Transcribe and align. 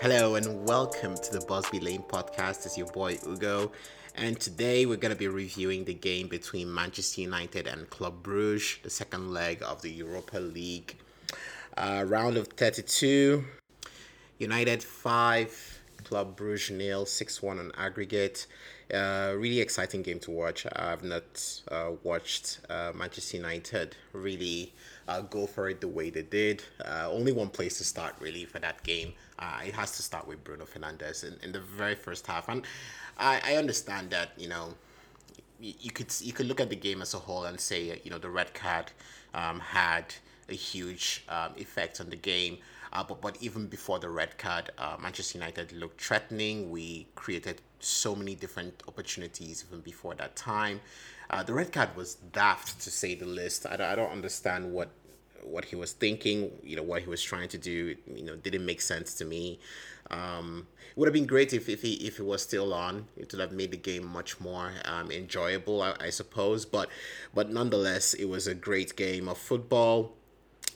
Hello 0.00 0.36
and 0.36 0.64
welcome 0.64 1.16
to 1.16 1.32
the 1.32 1.44
Busby 1.46 1.80
Lane 1.80 2.04
podcast. 2.06 2.64
It's 2.64 2.78
your 2.78 2.86
boy 2.86 3.18
Ugo, 3.26 3.72
and 4.14 4.38
today 4.38 4.86
we're 4.86 4.96
going 4.96 5.12
to 5.12 5.18
be 5.18 5.26
reviewing 5.26 5.84
the 5.84 5.92
game 5.92 6.28
between 6.28 6.72
Manchester 6.72 7.22
United 7.22 7.66
and 7.66 7.90
Club 7.90 8.22
Brugge, 8.22 8.80
the 8.82 8.90
second 8.90 9.32
leg 9.32 9.60
of 9.60 9.82
the 9.82 9.90
Europa 9.90 10.38
League. 10.38 10.94
Uh, 11.76 12.04
round 12.06 12.36
of 12.36 12.46
32, 12.46 13.44
United 14.38 14.84
5, 14.84 15.80
Club 16.04 16.38
Brugge 16.38 16.70
nil, 16.70 17.04
6 17.04 17.42
1 17.42 17.58
on 17.58 17.72
aggregate. 17.76 18.46
Really 18.90 19.60
exciting 19.60 20.02
game 20.02 20.18
to 20.20 20.30
watch. 20.30 20.66
I've 20.74 21.04
not 21.04 21.62
uh, 21.70 21.92
watched 22.02 22.60
uh, 22.70 22.92
Manchester 22.94 23.36
United 23.36 23.96
really 24.12 24.72
uh, 25.06 25.22
go 25.22 25.46
for 25.46 25.68
it 25.68 25.80
the 25.80 25.88
way 25.88 26.10
they 26.10 26.22
did. 26.22 26.62
Uh, 26.84 27.08
only 27.10 27.32
one 27.32 27.48
place 27.48 27.78
to 27.78 27.84
start 27.84 28.14
really 28.20 28.44
for 28.44 28.58
that 28.60 28.82
game. 28.82 29.12
Uh, 29.38 29.60
it 29.66 29.74
has 29.74 29.96
to 29.96 30.02
start 30.02 30.26
with 30.26 30.42
Bruno 30.44 30.64
Fernandes 30.64 31.24
in, 31.24 31.36
in 31.42 31.52
the 31.52 31.60
very 31.60 31.94
first 31.94 32.26
half, 32.26 32.48
and 32.48 32.64
I, 33.18 33.40
I 33.44 33.56
understand 33.56 34.10
that 34.10 34.30
you 34.36 34.48
know 34.48 34.74
you, 35.60 35.74
you 35.80 35.90
could 35.90 36.12
you 36.20 36.32
could 36.32 36.46
look 36.46 36.60
at 36.60 36.70
the 36.70 36.76
game 36.76 37.02
as 37.02 37.14
a 37.14 37.18
whole 37.18 37.44
and 37.44 37.58
say 37.60 38.00
you 38.04 38.10
know 38.10 38.18
the 38.18 38.30
red 38.30 38.52
card 38.54 38.92
um, 39.34 39.60
had 39.60 40.14
a 40.48 40.54
huge 40.54 41.24
um, 41.28 41.52
effect 41.56 42.00
on 42.00 42.10
the 42.10 42.16
game. 42.16 42.58
Uh, 42.92 43.04
but, 43.04 43.20
but 43.20 43.36
even 43.40 43.66
before 43.66 43.98
the 43.98 44.08
red 44.08 44.38
card, 44.38 44.70
uh, 44.78 44.96
Manchester 45.00 45.38
United 45.38 45.72
looked 45.72 46.00
threatening. 46.00 46.70
We 46.70 47.06
created 47.14 47.60
so 47.80 48.14
many 48.14 48.34
different 48.34 48.82
opportunities 48.88 49.64
even 49.68 49.80
before 49.80 50.14
that 50.14 50.36
time. 50.36 50.80
Uh, 51.30 51.42
the 51.42 51.52
red 51.52 51.72
card 51.72 51.94
was 51.94 52.14
daft 52.14 52.80
to 52.80 52.90
say 52.90 53.14
the 53.14 53.26
least. 53.26 53.66
I 53.66 53.76
don't, 53.76 53.86
I 53.86 53.94
don't 53.94 54.10
understand 54.10 54.72
what 54.72 54.88
what 55.44 55.64
he 55.66 55.76
was 55.76 55.92
thinking. 55.92 56.50
You 56.62 56.76
know 56.76 56.82
what 56.82 57.02
he 57.02 57.08
was 57.08 57.22
trying 57.22 57.48
to 57.48 57.58
do. 57.58 57.94
You 58.12 58.24
know 58.24 58.36
didn't 58.36 58.64
make 58.64 58.80
sense 58.80 59.14
to 59.14 59.24
me. 59.24 59.58
Um, 60.10 60.66
it 60.90 60.96
would 60.96 61.06
have 61.06 61.12
been 61.12 61.26
great 61.26 61.52
if, 61.52 61.68
if 61.68 61.82
he 61.82 61.94
if 61.94 62.18
it 62.18 62.24
was 62.24 62.42
still 62.42 62.72
on. 62.72 63.06
It 63.16 63.30
would 63.32 63.40
have 63.40 63.52
made 63.52 63.70
the 63.70 63.76
game 63.76 64.06
much 64.06 64.40
more 64.40 64.72
um, 64.84 65.10
enjoyable, 65.10 65.82
I, 65.82 65.94
I 66.00 66.10
suppose. 66.10 66.64
But 66.64 66.88
but 67.34 67.50
nonetheless, 67.50 68.14
it 68.14 68.24
was 68.26 68.46
a 68.46 68.54
great 68.54 68.96
game 68.96 69.28
of 69.28 69.38
football. 69.38 70.14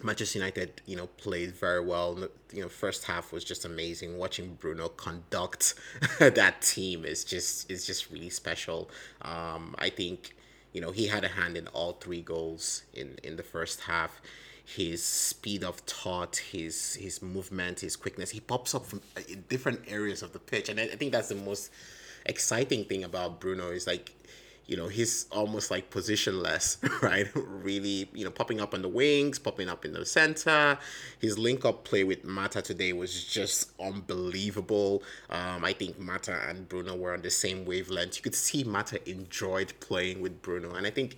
Manchester 0.05 0.39
United, 0.39 0.81
you 0.87 0.97
know, 0.97 1.07
played 1.07 1.55
very 1.55 1.85
well. 1.85 2.29
You 2.53 2.63
know, 2.63 2.69
first 2.69 3.05
half 3.05 3.33
was 3.33 3.45
just 3.45 3.65
amazing. 3.65 4.19
Watching 4.19 4.55
Bruno 4.55 4.89
conduct 4.89 5.75
that 6.19 6.63
team 6.63 7.05
is 7.05 7.25
just 7.25 7.71
is 7.71 7.87
just 7.87 8.11
really 8.11 8.31
special. 8.31 8.91
Um, 9.23 9.75
I 9.79 9.91
think, 9.91 10.35
you 10.73 10.81
know, 10.81 10.91
he 10.91 11.07
had 11.07 11.25
a 11.25 11.29
hand 11.29 11.57
in 11.57 11.67
all 11.69 11.93
three 11.95 12.23
goals 12.23 12.83
in 12.95 13.17
in 13.23 13.37
the 13.37 13.43
first 13.43 13.83
half. 13.83 14.21
His 14.65 15.03
speed 15.05 15.65
of 15.65 15.77
thought, 15.81 16.37
his 16.37 16.95
his 16.95 17.21
movement, 17.21 17.81
his 17.81 17.97
quickness. 17.97 18.31
He 18.31 18.41
pops 18.41 18.75
up 18.75 18.87
from 18.87 19.01
uh, 19.17 19.21
different 19.49 19.81
areas 19.89 20.23
of 20.23 20.33
the 20.33 20.39
pitch, 20.39 20.69
and 20.69 20.79
I, 20.79 20.85
I 20.85 20.97
think 20.97 21.13
that's 21.13 21.29
the 21.29 21.35
most 21.35 21.71
exciting 22.27 22.85
thing 22.85 23.05
about 23.05 23.41
Bruno 23.41 23.71
is 23.71 23.87
like 23.87 24.13
you 24.67 24.77
know, 24.77 24.89
he's 24.89 25.27
almost 25.31 25.71
like 25.71 25.91
positionless, 25.91 26.79
right? 27.03 27.29
really, 27.35 28.09
you 28.13 28.25
know, 28.25 28.31
popping 28.31 28.61
up 28.61 28.75
on 28.75 28.83
the 28.83 28.89
wings, 28.89 29.39
popping 29.39 29.69
up 29.69 29.85
in 29.85 29.93
the 29.93 30.07
center. 30.07 30.79
His 31.19 31.39
link 31.39 31.65
up 31.65 31.85
play 31.85 32.05
with 32.05 32.25
Mata 32.25 32.63
today 32.63 32.93
was 32.93 33.25
just 33.25 33.71
unbelievable. 33.81 35.03
Um, 35.31 35.65
I 35.65 35.73
think 35.73 35.99
Mata 35.99 36.39
and 36.49 36.69
Bruno 36.69 36.97
were 36.97 37.13
on 37.13 37.23
the 37.23 37.31
same 37.31 37.65
wavelength. 37.65 38.17
You 38.17 38.23
could 38.23 38.35
see 38.35 38.65
Mata 38.65 39.09
enjoyed 39.09 39.73
playing 39.81 40.21
with 40.21 40.43
Bruno, 40.43 40.75
and 40.75 40.87
I 40.87 40.91
think 40.91 41.17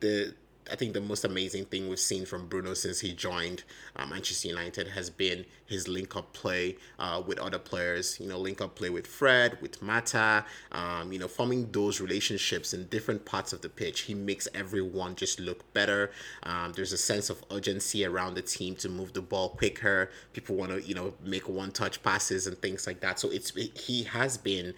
the 0.00 0.34
I 0.70 0.76
think 0.76 0.92
the 0.94 1.00
most 1.00 1.24
amazing 1.24 1.66
thing 1.66 1.88
we've 1.88 1.98
seen 1.98 2.24
from 2.24 2.46
Bruno 2.46 2.74
since 2.74 3.00
he 3.00 3.12
joined 3.12 3.64
uh, 3.94 4.06
Manchester 4.06 4.48
United 4.48 4.88
has 4.88 5.10
been 5.10 5.44
his 5.66 5.88
link 5.88 6.16
up 6.16 6.32
play 6.32 6.76
uh, 6.98 7.22
with 7.24 7.38
other 7.38 7.58
players. 7.58 8.18
You 8.20 8.28
know, 8.28 8.38
link 8.38 8.60
up 8.60 8.74
play 8.76 8.90
with 8.90 9.06
Fred, 9.06 9.58
with 9.60 9.82
Mata. 9.82 10.44
Um, 10.72 11.12
you 11.12 11.18
know, 11.18 11.28
forming 11.28 11.70
those 11.72 12.00
relationships 12.00 12.74
in 12.74 12.86
different 12.86 13.24
parts 13.24 13.52
of 13.52 13.62
the 13.62 13.68
pitch. 13.68 14.02
He 14.02 14.14
makes 14.14 14.48
everyone 14.54 15.14
just 15.14 15.40
look 15.40 15.72
better. 15.72 16.10
Um, 16.42 16.72
there's 16.74 16.92
a 16.92 16.98
sense 16.98 17.30
of 17.30 17.44
urgency 17.50 18.04
around 18.04 18.34
the 18.34 18.42
team 18.42 18.76
to 18.76 18.88
move 18.88 19.12
the 19.12 19.22
ball 19.22 19.50
quicker. 19.50 20.10
People 20.32 20.56
want 20.56 20.72
to 20.72 20.82
you 20.82 20.94
know 20.94 21.14
make 21.24 21.48
one 21.48 21.70
touch 21.70 22.02
passes 22.02 22.46
and 22.46 22.56
things 22.58 22.86
like 22.86 23.00
that. 23.00 23.18
So 23.18 23.30
it's 23.30 23.54
it, 23.56 23.76
he 23.76 24.04
has 24.04 24.36
been 24.36 24.74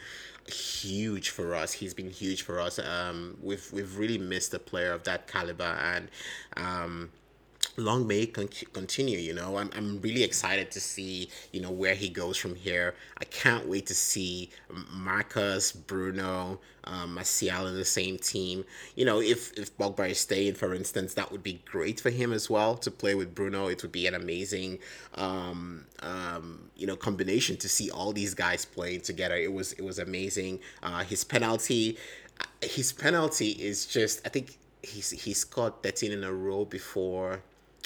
huge 0.49 1.31
for 1.31 1.55
us. 1.55 1.73
He's 1.73 1.95
been 1.95 2.11
huge 2.11 2.43
for 2.43 2.61
us. 2.61 2.79
Um, 2.79 3.37
we've 3.43 3.71
we've 3.73 3.99
really 3.99 4.19
missed 4.19 4.55
a 4.55 4.59
player 4.59 4.93
of 4.93 5.05
that 5.05 5.27
caliber, 5.27 5.79
and 5.83 6.09
um, 6.57 7.11
long 7.79 8.07
may 8.07 8.27
con- 8.27 8.49
continue 8.73 9.19
you 9.19 9.33
know? 9.33 9.57
I'm, 9.57 9.71
I'm 9.77 10.01
really 10.01 10.23
excited 10.23 10.71
to 10.73 10.81
see 10.81 11.31
you 11.53 11.61
know 11.61 11.71
where 11.71 11.95
he 11.95 12.09
goes 12.09 12.37
from 12.37 12.55
here. 12.55 12.95
I 13.19 13.25
can't 13.25 13.69
wait 13.69 13.87
to 13.87 13.95
see 13.95 14.51
marcus 14.93 15.73
bruno 15.73 16.61
um, 16.85 17.15
Martial 17.15 17.67
in 17.67 17.75
the 17.75 17.85
same 17.85 18.19
team. 18.19 18.65
You 18.97 19.05
know 19.05 19.21
if 19.21 19.53
if 19.59 19.77
Pogba 19.77 20.11
is 20.11 20.21
staying 20.21 20.55
for 20.55 20.75
instance 20.75 21.15
that 21.15 21.31
would 21.33 21.43
be 21.43 21.61
great 21.71 22.01
for 22.01 22.11
him 22.11 22.33
as 22.33 22.51
well 22.51 22.77
to 22.77 22.91
play 22.91 23.15
with 23.15 23.35
bruno. 23.35 23.69
It 23.69 23.83
would 23.83 23.93
be 23.93 24.07
an 24.07 24.15
amazing 24.15 24.79
um, 25.15 25.87
um, 26.01 26.71
you 26.77 26.87
know 26.87 26.97
combination 26.97 27.57
to 27.59 27.69
see 27.69 27.91
all 27.91 28.13
these 28.13 28.35
guys 28.35 28.65
playing 28.65 29.03
together. 29.03 29.37
It 29.37 29.53
was 29.53 29.73
it 29.75 29.83
was 29.83 29.99
amazing. 29.99 30.61
Uh, 30.83 31.05
his 31.05 31.25
penalty 31.25 31.99
his 32.63 32.93
penalty 32.93 33.51
is 33.51 33.87
just 33.87 34.25
i 34.27 34.29
think 34.29 34.59
he's 34.83 35.11
he 35.11 35.33
scored 35.33 35.83
13 35.83 36.13
in 36.13 36.25
a 36.25 36.33
row 36.33 36.65
before 36.65 37.43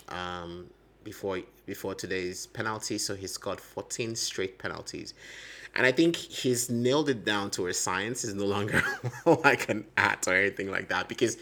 um, 0.09 0.67
before 1.05 1.41
before 1.67 1.95
today's 1.95 2.47
penalty, 2.47 2.99
so 2.99 3.15
he's 3.15 3.37
got 3.37 3.61
14 3.61 4.17
straight 4.17 4.59
penalties. 4.59 5.15
And 5.75 5.87
I 5.87 5.93
think 5.93 6.17
he's 6.17 6.69
nailed 6.69 7.09
it 7.09 7.25
down 7.25 7.51
to 7.53 7.67
a 7.69 7.75
science. 7.75 8.25
Is 8.25 8.35
no 8.35 8.45
longer 8.45 8.83
like 9.27 9.69
an 9.69 9.85
art 9.97 10.29
or 10.29 10.35
anything 10.35 10.71
like 10.71 10.89
that 10.89 11.09
because 11.09 11.37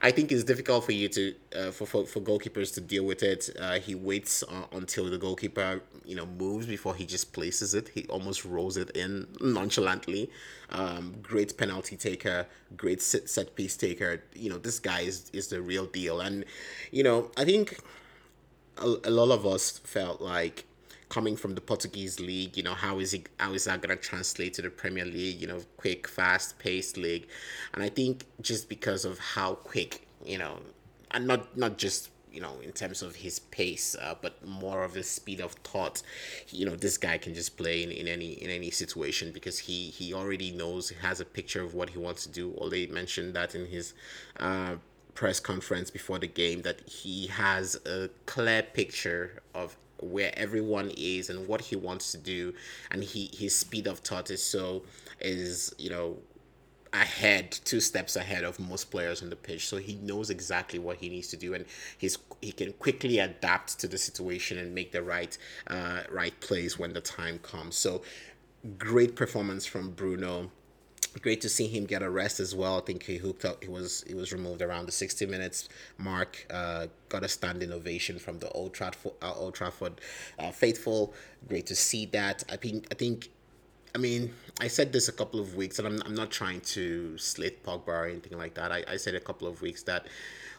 I 0.00 0.12
think 0.12 0.30
it's 0.30 0.44
difficult 0.44 0.84
for 0.84 0.92
you 0.92 1.08
to 1.08 1.34
uh, 1.56 1.70
for, 1.72 1.84
for 1.84 2.06
for 2.06 2.20
goalkeepers 2.20 2.72
to 2.74 2.80
deal 2.80 3.04
with 3.04 3.22
it. 3.22 3.50
Uh, 3.58 3.80
he 3.80 3.96
waits 3.96 4.44
uh, 4.44 4.64
until 4.72 5.10
the 5.10 5.18
goalkeeper 5.18 5.82
you 6.04 6.14
know 6.14 6.24
moves 6.26 6.66
before 6.66 6.94
he 6.94 7.04
just 7.04 7.32
places 7.32 7.74
it. 7.74 7.88
He 7.88 8.06
almost 8.08 8.44
rolls 8.44 8.76
it 8.76 8.90
in 8.90 9.26
nonchalantly. 9.40 10.30
Um, 10.70 11.16
great 11.20 11.56
penalty 11.58 11.96
taker, 11.96 12.46
great 12.76 13.02
set, 13.02 13.28
set 13.28 13.56
piece 13.56 13.76
taker. 13.76 14.22
You 14.34 14.50
know 14.50 14.58
this 14.58 14.78
guy 14.78 15.00
is 15.00 15.30
is 15.32 15.48
the 15.48 15.60
real 15.60 15.86
deal, 15.86 16.20
and 16.20 16.44
you 16.92 17.02
know 17.02 17.32
I 17.36 17.44
think 17.44 17.78
a, 18.76 18.86
a 19.04 19.10
lot 19.10 19.30
of 19.32 19.44
us 19.46 19.78
felt 19.78 20.20
like 20.20 20.64
coming 21.08 21.36
from 21.36 21.54
the 21.54 21.60
Portuguese 21.60 22.20
league, 22.20 22.56
you 22.56 22.62
know, 22.62 22.74
how 22.74 22.98
is 22.98 23.14
it 23.14 23.28
how 23.38 23.52
is 23.52 23.64
that 23.64 23.80
gonna 23.82 23.96
translate 23.96 24.54
to 24.54 24.62
the 24.62 24.70
Premier 24.70 25.04
League, 25.04 25.40
you 25.40 25.46
know, 25.46 25.60
quick, 25.76 26.06
fast 26.08 26.58
paced 26.58 26.96
league. 26.96 27.26
And 27.74 27.82
I 27.82 27.88
think 27.88 28.24
just 28.40 28.68
because 28.68 29.04
of 29.04 29.18
how 29.18 29.54
quick, 29.54 30.06
you 30.24 30.38
know, 30.38 30.58
and 31.10 31.26
not 31.26 31.56
not 31.56 31.78
just 31.78 32.10
you 32.32 32.40
know 32.40 32.60
in 32.62 32.72
terms 32.72 33.02
of 33.02 33.16
his 33.16 33.38
pace 33.38 33.96
uh, 34.00 34.14
but 34.20 34.46
more 34.46 34.84
of 34.84 34.94
his 34.94 35.08
speed 35.08 35.40
of 35.40 35.52
thought 35.64 36.02
you 36.50 36.66
know 36.66 36.76
this 36.76 36.98
guy 36.98 37.16
can 37.18 37.34
just 37.34 37.56
play 37.56 37.82
in, 37.82 37.90
in 37.90 38.06
any 38.06 38.32
in 38.32 38.50
any 38.50 38.70
situation 38.70 39.32
because 39.32 39.58
he 39.58 39.88
he 39.88 40.12
already 40.12 40.50
knows 40.50 40.90
he 40.90 40.96
has 41.00 41.20
a 41.20 41.24
picture 41.24 41.62
of 41.62 41.74
what 41.74 41.90
he 41.90 41.98
wants 41.98 42.24
to 42.24 42.30
do 42.30 42.54
Ole 42.58 42.86
mentioned 42.88 43.34
that 43.34 43.54
in 43.54 43.66
his 43.66 43.94
uh, 44.38 44.76
press 45.14 45.40
conference 45.40 45.90
before 45.90 46.18
the 46.18 46.26
game 46.26 46.62
that 46.62 46.88
he 46.88 47.26
has 47.26 47.76
a 47.86 48.08
clear 48.26 48.62
picture 48.62 49.42
of 49.54 49.76
where 50.00 50.32
everyone 50.36 50.90
is 50.96 51.30
and 51.30 51.46
what 51.48 51.60
he 51.60 51.76
wants 51.76 52.12
to 52.12 52.18
do 52.18 52.54
and 52.90 53.02
he 53.02 53.30
his 53.32 53.54
speed 53.54 53.86
of 53.86 53.98
thought 53.98 54.30
is 54.30 54.42
so 54.42 54.82
is 55.20 55.74
you 55.78 55.90
know 55.90 56.16
ahead 56.92 57.50
two 57.64 57.80
steps 57.80 58.16
ahead 58.16 58.44
of 58.44 58.58
most 58.58 58.90
players 58.90 59.22
on 59.22 59.30
the 59.30 59.36
pitch. 59.36 59.66
So 59.68 59.76
he 59.76 59.96
knows 59.96 60.30
exactly 60.30 60.78
what 60.78 60.98
he 60.98 61.08
needs 61.08 61.28
to 61.28 61.36
do 61.36 61.54
and 61.54 61.64
he's 61.96 62.18
he 62.40 62.52
can 62.52 62.72
quickly 62.74 63.18
adapt 63.18 63.78
to 63.80 63.88
the 63.88 63.98
situation 63.98 64.58
and 64.58 64.74
make 64.74 64.92
the 64.92 65.02
right 65.02 65.36
uh, 65.66 66.02
right 66.10 66.38
plays 66.40 66.78
when 66.78 66.92
the 66.92 67.00
time 67.00 67.38
comes. 67.38 67.76
So 67.76 68.02
great 68.76 69.16
performance 69.16 69.66
from 69.66 69.90
Bruno 69.90 70.50
great 71.18 71.40
to 71.42 71.48
see 71.48 71.66
him 71.66 71.84
get 71.86 72.02
a 72.02 72.10
rest 72.10 72.40
as 72.40 72.54
well. 72.54 72.78
I 72.78 72.80
think 72.80 73.02
he 73.04 73.16
hooked 73.16 73.44
up. 73.44 73.62
He 73.62 73.70
was 73.70 74.04
he 74.06 74.14
was 74.14 74.32
removed 74.32 74.62
around 74.62 74.86
the 74.86 74.92
sixty 74.92 75.26
minutes 75.26 75.68
mark. 75.98 76.46
Uh, 76.50 76.86
got 77.08 77.24
a 77.24 77.28
standing 77.28 77.72
ovation 77.72 78.18
from 78.18 78.38
the 78.38 78.48
Old 78.50 78.74
Trafford, 78.74 79.12
uh, 79.22 79.32
Old 79.34 79.54
Trafford 79.54 80.00
uh, 80.38 80.50
faithful. 80.50 81.14
Great 81.48 81.66
to 81.66 81.76
see 81.76 82.06
that. 82.06 82.44
I 82.50 82.56
think 82.56 82.86
I 82.90 82.94
think. 82.94 83.30
I 83.94 83.98
mean, 83.98 84.34
I 84.60 84.68
said 84.68 84.92
this 84.92 85.08
a 85.08 85.12
couple 85.12 85.40
of 85.40 85.56
weeks, 85.56 85.78
and 85.78 85.88
I'm, 85.88 86.02
I'm 86.04 86.14
not 86.14 86.30
trying 86.30 86.60
to 86.60 87.16
slit 87.16 87.64
Pogba 87.64 87.88
or 87.88 88.06
anything 88.06 88.36
like 88.36 88.54
that. 88.54 88.70
I, 88.70 88.84
I 88.86 88.96
said 88.98 89.14
a 89.14 89.20
couple 89.20 89.48
of 89.48 89.62
weeks 89.62 89.82
that 89.84 90.06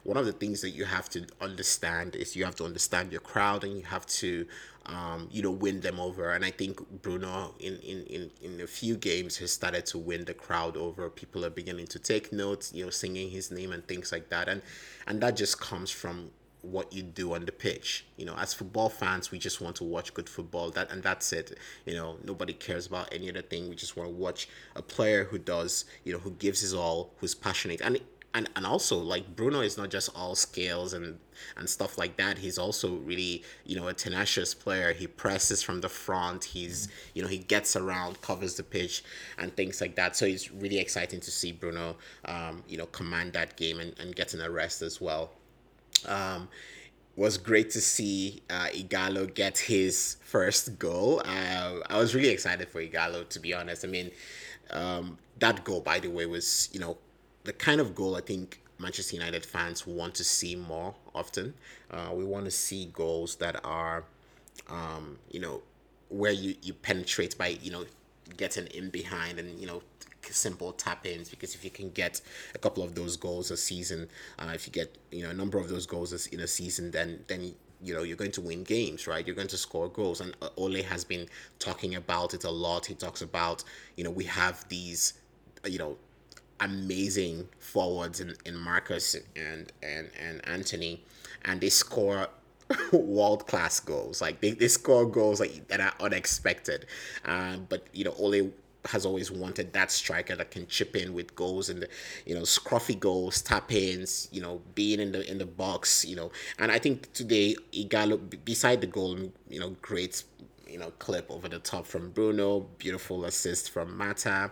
one 0.04 0.18
of 0.18 0.26
the 0.26 0.32
things 0.32 0.62
that 0.62 0.72
you 0.72 0.86
have 0.86 1.10
to 1.10 1.26
understand 1.42 2.16
is 2.16 2.36
you 2.36 2.46
have 2.46 2.56
to 2.56 2.66
understand 2.66 3.12
your 3.12 3.22
crowd 3.22 3.64
and 3.64 3.78
you 3.78 3.84
have 3.84 4.06
to 4.06 4.46
um, 4.86 5.28
you 5.32 5.42
know 5.42 5.52
win 5.52 5.82
them 5.82 6.00
over 6.00 6.32
and 6.32 6.44
i 6.44 6.50
think 6.50 6.80
bruno 7.02 7.54
in, 7.60 7.76
in, 7.80 8.04
in, 8.06 8.32
in 8.42 8.62
a 8.62 8.68
few 8.68 8.96
games 8.96 9.38
has 9.38 9.52
started 9.52 9.86
to 9.86 9.98
win 9.98 10.26
the 10.26 10.34
crowd 10.34 10.76
over 10.76 11.10
people 11.10 11.46
are 11.46 11.50
beginning 11.50 11.86
to 11.86 12.00
take 12.00 12.32
notes 12.34 12.72
you 12.74 12.84
know 12.84 12.90
singing 12.90 13.30
his 13.30 13.52
name 13.52 13.72
and 13.72 13.88
things 13.88 14.12
like 14.12 14.30
that 14.30 14.50
and 14.50 14.62
and 15.06 15.22
that 15.22 15.36
just 15.36 15.60
comes 15.60 15.92
from 15.92 16.32
what 16.62 16.92
you 16.92 17.02
do 17.02 17.34
on 17.34 17.46
the 17.46 17.52
pitch. 17.52 18.06
You 18.18 18.26
know, 18.26 18.36
as 18.36 18.54
football 18.54 18.90
fans, 18.90 19.32
we 19.32 19.40
just 19.40 19.62
want 19.62 19.78
to 19.78 19.84
watch 19.84 20.14
good 20.14 20.30
football. 20.30 20.72
That 20.72 20.92
and 20.92 21.02
that's 21.02 21.32
it. 21.32 21.58
You 21.86 21.96
know, 21.96 22.18
nobody 22.24 22.54
cares 22.54 22.88
about 22.88 23.10
any 23.14 23.30
other 23.30 23.42
thing. 23.42 23.70
We 23.70 23.76
just 23.76 23.96
want 23.96 24.10
to 24.10 24.16
watch 24.16 24.50
a 24.76 24.82
player 24.82 25.24
who 25.24 25.38
does, 25.38 25.86
you 26.04 26.14
know, 26.14 26.20
who 26.20 26.32
gives 26.32 26.62
his 26.62 26.74
all, 26.74 27.14
who's 27.18 27.36
passionate. 27.36 27.82
And 27.82 28.00
and 28.34 28.50
and 28.56 28.66
also 28.66 28.98
like 28.98 29.36
Bruno 29.36 29.62
is 29.62 29.78
not 29.78 29.90
just 29.90 30.10
all 30.16 30.36
scales 30.36 30.94
and 30.94 31.20
and 31.58 31.70
stuff 31.70 31.98
like 31.98 32.18
that. 32.18 32.38
He's 32.38 32.58
also 32.58 32.96
really 32.98 33.44
you 33.66 33.76
know 33.76 33.88
a 33.88 33.94
tenacious 33.94 34.54
player. 34.54 34.94
He 34.94 35.08
presses 35.08 35.64
from 35.64 35.82
the 35.82 35.90
front. 35.90 36.44
He's 36.44 36.90
you 37.14 37.22
know 37.22 37.28
he 37.28 37.40
gets 37.40 37.76
around, 37.76 38.22
covers 38.22 38.56
the 38.56 38.64
pitch, 38.64 39.04
and 39.38 39.56
things 39.56 39.82
like 39.82 39.96
that. 39.96 40.16
So 40.16 40.26
it's 40.26 40.52
really 40.52 40.78
exciting 40.78 41.20
to 41.22 41.32
see 41.32 41.52
Bruno 41.52 41.96
um, 42.26 42.64
you 42.68 42.78
know 42.78 42.86
command 42.88 43.34
that 43.34 43.58
game 43.58 43.80
and 43.80 43.98
and 44.00 44.16
get 44.16 44.34
an 44.34 44.42
arrest 44.42 44.82
as 44.82 45.02
well. 45.02 45.32
Um, 46.08 46.48
was 47.16 47.38
great 47.38 47.70
to 47.72 47.82
see 47.82 48.42
uh, 48.50 48.68
Ighalo 48.68 49.34
get 49.34 49.58
his 49.58 50.16
first 50.22 50.80
goal. 50.80 51.22
Uh, 51.26 51.80
I 51.90 51.98
was 51.98 52.16
really 52.16 52.30
excited 52.30 52.70
for 52.70 52.82
Ighalo, 52.82 53.28
to 53.28 53.40
be 53.40 53.54
honest. 53.54 53.84
I 53.84 53.90
mean, 53.90 54.12
um, 54.70 55.18
that 55.40 55.66
goal, 55.66 55.82
by 55.82 56.00
the 56.00 56.08
way, 56.08 56.26
was 56.26 56.70
you 56.72 56.80
know 56.80 56.98
the 57.44 57.54
kind 57.54 57.82
of 57.82 57.96
goal 57.96 58.16
I 58.16 58.22
think 58.22 58.62
Manchester 58.80 59.16
United 59.16 59.46
fans 59.46 59.86
want 59.86 60.16
to 60.16 60.24
see 60.24 60.56
more 60.56 60.96
often. 61.14 61.54
Uh, 61.92 62.10
we 62.14 62.24
want 62.24 62.46
to 62.46 62.52
see 62.52 62.90
goals 62.94 63.36
that 63.38 63.60
are, 63.66 64.04
um, 64.70 65.18
you 65.30 65.40
know, 65.40 65.62
where 66.10 66.32
you, 66.32 66.56
you 66.62 66.74
penetrate 66.74 67.38
by, 67.38 67.48
you 67.62 67.72
know, 67.72 67.86
getting 68.38 68.68
in 68.68 68.90
behind 68.90 69.40
and, 69.40 69.60
you 69.60 69.68
know, 69.68 69.82
simple 70.30 70.72
tap 70.74 71.08
ins 71.08 71.28
because 71.28 71.56
if 71.56 71.64
you 71.64 71.72
can 71.72 71.90
get 71.90 72.22
a 72.54 72.58
couple 72.60 72.84
of 72.84 72.94
those 72.94 73.18
goals 73.18 73.52
a 73.52 73.58
season, 73.58 74.08
uh, 74.38 74.52
if 74.54 74.68
you 74.68 74.74
get, 74.74 74.98
you 75.12 75.24
know, 75.24 75.30
a 75.30 75.34
number 75.34 75.58
of 75.58 75.70
those 75.70 75.86
goals 75.86 76.28
in 76.28 76.40
a 76.40 76.48
season, 76.48 76.92
then, 76.92 77.24
then, 77.28 77.54
you 77.82 77.94
know 77.94 78.04
you're 78.04 78.18
going 78.18 78.32
to 78.32 78.42
win 78.42 78.62
games 78.64 79.08
right? 79.08 79.26
You're 79.26 79.38
going 79.38 79.48
to 79.48 79.58
score 79.58 79.88
goals. 79.88 80.20
And 80.20 80.36
uh, 80.42 80.50
ole 80.58 80.84
has 80.84 81.06
been 81.06 81.28
talking 81.60 81.96
about 81.96 82.34
it 82.34 82.44
a 82.44 82.50
lot. 82.50 82.86
He 82.86 82.94
talks 82.94 83.22
about 83.22 83.64
you 83.96 84.04
know 84.04 84.12
we 84.12 84.26
have 84.26 84.68
these 84.68 85.14
you 85.66 85.80
know 85.80 85.98
amazing 86.60 87.48
forwards 87.60 88.20
in, 88.20 88.36
in 88.46 88.56
Marcus 88.56 89.16
and, 89.36 89.72
and, 89.82 90.10
and 90.20 90.48
Anthony, 90.48 91.04
and 91.46 91.62
they 91.62 91.70
score 91.70 92.28
world 92.92 93.48
class 93.48 93.80
goals. 93.80 94.22
Like 94.22 94.42
they, 94.42 94.52
they 94.52 94.68
score 94.68 95.06
goals 95.06 95.40
like 95.40 95.68
that 95.70 95.80
are 95.80 95.94
unexpected. 96.00 96.86
Um, 97.26 97.66
but 97.70 97.88
you 97.94 98.04
know, 98.04 98.14
Ole 98.18 98.52
has 98.86 99.06
always 99.06 99.30
wanted 99.30 99.74
that 99.74 99.92
striker 99.92 100.36
that 100.36 100.52
can 100.52 100.66
chip 100.68 100.96
in 100.96 101.14
with 101.14 101.36
goals 101.36 101.70
and 101.70 101.86
you 102.26 102.34
know 102.34 102.42
scruffy 102.42 102.98
goals, 102.98 103.42
tap 103.42 103.72
ins, 103.72 104.28
you 104.32 104.42
know, 104.42 104.62
being 104.76 105.00
in 105.00 105.12
the 105.12 105.30
in 105.30 105.38
the 105.38 105.46
box, 105.46 106.06
you 106.06 106.16
know. 106.16 106.32
And 106.58 106.72
I 106.72 106.80
think 106.80 107.12
today 107.14 107.56
Ighalo, 107.74 108.44
beside 108.46 108.82
the 108.82 108.88
goal, 108.88 109.32
you 109.50 109.60
know, 109.60 109.76
great 109.82 110.24
you 110.70 110.78
know 110.80 110.92
clip 111.00 111.30
over 111.30 111.48
the 111.48 111.60
top 111.60 111.86
from 111.86 112.12
Bruno, 112.12 112.62
beautiful 112.78 113.26
assist 113.26 113.72
from 113.72 113.98
Mata. 113.98 114.52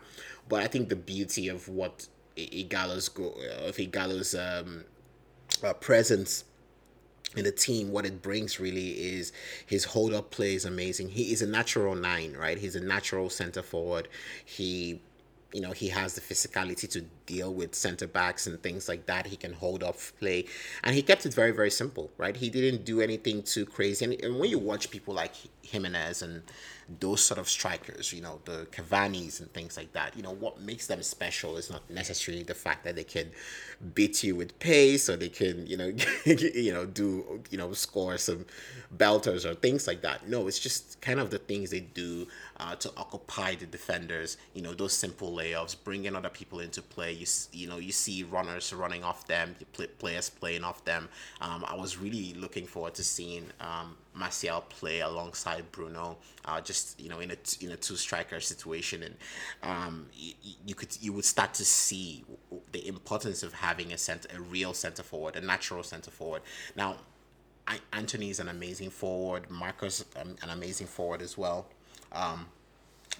But 0.49 0.63
I 0.63 0.67
think 0.67 0.89
the 0.89 0.95
beauty 0.95 1.47
of 1.49 1.67
what 1.67 2.07
Ighalo's 2.37 3.09
go 3.09 3.33
of 3.65 3.77
Ighalo's 3.77 4.35
um, 4.35 4.85
uh, 5.63 5.73
presence 5.73 6.43
in 7.35 7.43
the 7.43 7.51
team, 7.51 7.91
what 7.91 8.05
it 8.05 8.21
brings 8.21 8.59
really 8.59 8.91
is 8.91 9.31
his 9.65 9.83
hold 9.85 10.13
up 10.13 10.31
play 10.31 10.55
is 10.55 10.65
amazing. 10.65 11.09
He 11.09 11.31
is 11.33 11.41
a 11.41 11.47
natural 11.47 11.93
nine, 11.95 12.33
right? 12.33 12.57
He's 12.57 12.75
a 12.75 12.79
natural 12.79 13.29
center 13.29 13.61
forward. 13.61 14.07
He 14.45 15.01
you 15.57 15.63
know 15.63 15.71
he 15.71 15.89
has 15.89 16.13
the 16.13 16.21
physicality 16.21 16.87
to 16.87 17.01
deal 17.25 17.51
with 17.51 17.73
center 17.73 18.05
backs 18.05 18.45
and 18.45 18.61
things 18.61 18.87
like 18.87 19.07
that. 19.07 19.25
He 19.25 19.35
can 19.35 19.53
hold 19.53 19.81
up 19.83 19.97
play, 20.19 20.45
and 20.83 20.93
he 20.93 21.01
kept 21.01 21.25
it 21.25 21.33
very 21.33 21.49
very 21.49 21.71
simple, 21.71 22.11
right? 22.19 22.35
He 22.37 22.51
didn't 22.51 22.85
do 22.85 23.01
anything 23.01 23.41
too 23.41 23.65
crazy. 23.65 24.05
And, 24.05 24.13
and 24.23 24.39
when 24.39 24.51
you 24.51 24.59
watch 24.59 24.91
people 24.91 25.15
like 25.15 25.33
Jimenez 25.63 26.21
and 26.21 26.43
those 26.99 27.21
sort 27.21 27.39
of 27.39 27.49
strikers, 27.49 28.13
you 28.13 28.21
know, 28.21 28.39
the 28.45 28.67
Cavani's 28.71 29.39
and 29.41 29.51
things 29.51 29.75
like 29.75 29.91
that, 29.93 30.15
you 30.15 30.23
know, 30.23 30.31
what 30.31 30.61
makes 30.61 30.87
them 30.87 31.01
special 31.03 31.57
is 31.57 31.69
not 31.69 31.89
necessarily 31.89 32.43
the 32.43 32.53
fact 32.53 32.85
that 32.85 32.95
they 32.95 33.03
can 33.03 33.29
beat 33.93 34.23
you 34.23 34.35
with 34.35 34.57
pace 34.59 35.09
or 35.09 35.17
they 35.17 35.29
can, 35.29 35.67
you 35.67 35.75
know, 35.75 35.91
you 36.25 36.71
know, 36.71 36.85
do, 36.85 37.41
you 37.49 37.57
know, 37.57 37.73
score 37.73 38.17
some 38.17 38.45
belters 38.95 39.43
or 39.43 39.53
things 39.55 39.87
like 39.87 40.01
that. 40.01 40.29
No, 40.29 40.47
it's 40.47 40.59
just 40.59 41.01
kind 41.01 41.19
of 41.19 41.29
the 41.29 41.39
things 41.39 41.71
they 41.71 41.81
do 41.81 42.27
uh, 42.59 42.75
to 42.75 42.91
occupy 42.97 43.55
the 43.55 43.65
defenders, 43.65 44.37
you 44.53 44.61
know, 44.61 44.73
those 44.73 44.93
simple 44.93 45.31
layoffs, 45.31 45.75
bringing 45.83 46.15
other 46.15 46.29
people 46.29 46.59
into 46.59 46.81
play. 46.81 47.11
You, 47.11 47.25
you 47.51 47.67
know, 47.67 47.77
you 47.77 47.91
see 47.91 48.23
runners 48.23 48.73
running 48.73 49.03
off 49.03 49.27
them, 49.27 49.55
players 49.99 50.29
playing 50.29 50.63
off 50.63 50.83
them. 50.83 51.09
Um, 51.41 51.63
I 51.67 51.75
was 51.75 51.97
really 51.97 52.33
looking 52.33 52.65
forward 52.65 52.95
to 52.95 53.03
seeing 53.03 53.45
um, 53.59 53.95
Martial 54.13 54.61
play 54.61 55.01
alongside 55.01 55.71
Bruno, 55.71 56.17
uh, 56.45 56.59
just 56.59 56.99
you 56.99 57.09
know 57.09 57.19
in 57.19 57.31
a 57.31 57.37
in 57.61 57.71
a 57.71 57.77
two 57.77 57.95
striker 57.95 58.39
situation, 58.39 59.03
and 59.03 59.15
um, 59.63 60.07
you, 60.13 60.33
you 60.65 60.75
could 60.75 60.97
you 60.99 61.13
would 61.13 61.25
start 61.25 61.53
to 61.55 61.65
see 61.65 62.25
the 62.71 62.87
importance 62.87 63.43
of 63.43 63.53
having 63.53 63.93
a 63.93 63.97
center, 63.97 64.27
a 64.35 64.41
real 64.41 64.73
center 64.73 65.03
forward, 65.03 65.35
a 65.35 65.41
natural 65.41 65.83
center 65.83 66.09
forward. 66.09 66.41
Now, 66.75 66.97
I, 67.67 67.79
Anthony 67.93 68.29
is 68.29 68.39
an 68.39 68.47
amazing 68.47 68.89
forward. 68.89 69.49
Marcus 69.49 70.03
um, 70.19 70.35
an 70.41 70.49
amazing 70.49 70.87
forward 70.87 71.21
as 71.21 71.37
well. 71.37 71.67
Um, 72.17 72.47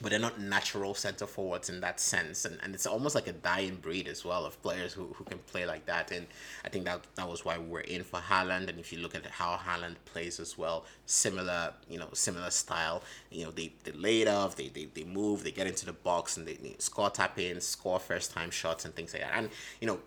but 0.01 0.11
they're 0.11 0.19
not 0.19 0.39
natural 0.39 0.94
center 0.94 1.25
forwards 1.25 1.69
in 1.69 1.79
that 1.81 1.99
sense. 1.99 2.45
And, 2.45 2.59
and 2.61 2.75
it's 2.75 2.85
almost 2.85 3.15
like 3.15 3.27
a 3.27 3.33
dying 3.33 3.75
breed 3.75 4.07
as 4.07 4.23
well 4.23 4.45
of 4.45 4.61
players 4.61 4.94
who, 4.94 5.07
who 5.15 5.23
can 5.23 5.39
play 5.39 5.65
like 5.65 5.85
that. 5.88 6.11
And 6.11 6.27
I 6.63 6.69
think 6.69 6.85
that 6.85 7.03
that 7.15 7.27
was 7.27 7.44
why 7.44 7.57
we 7.57 7.67
were 7.67 7.81
in 7.81 8.03
for 8.03 8.19
Haaland. 8.19 8.69
And 8.69 8.79
if 8.79 8.94
you 8.94 8.99
look 8.99 9.15
at 9.15 9.25
how 9.25 9.57
Haaland 9.57 9.95
plays 10.05 10.39
as 10.39 10.57
well 10.57 10.85
similar 11.05 11.73
you 11.89 11.97
know 11.97 12.09
similar 12.13 12.51
style. 12.51 13.01
You 13.31 13.45
know 13.45 13.51
they, 13.51 13.73
they 13.83 13.91
lay 13.91 14.21
it 14.21 14.27
off 14.27 14.55
they, 14.55 14.67
they, 14.67 14.85
they 14.94 15.03
move 15.03 15.43
they 15.43 15.51
get 15.51 15.67
into 15.67 15.85
the 15.85 15.93
box 15.93 16.38
and 16.38 16.47
they, 16.47 16.55
they 16.55 16.75
score 16.79 17.09
tap 17.09 17.39
ins 17.39 17.65
score 17.65 18.00
first 18.00 18.31
time 18.31 18.51
shots 18.51 18.85
and 18.85 18.93
things 18.93 19.13
like 19.13 19.23
that. 19.23 19.33
And 19.35 19.50
you 19.81 19.88
know 19.88 20.00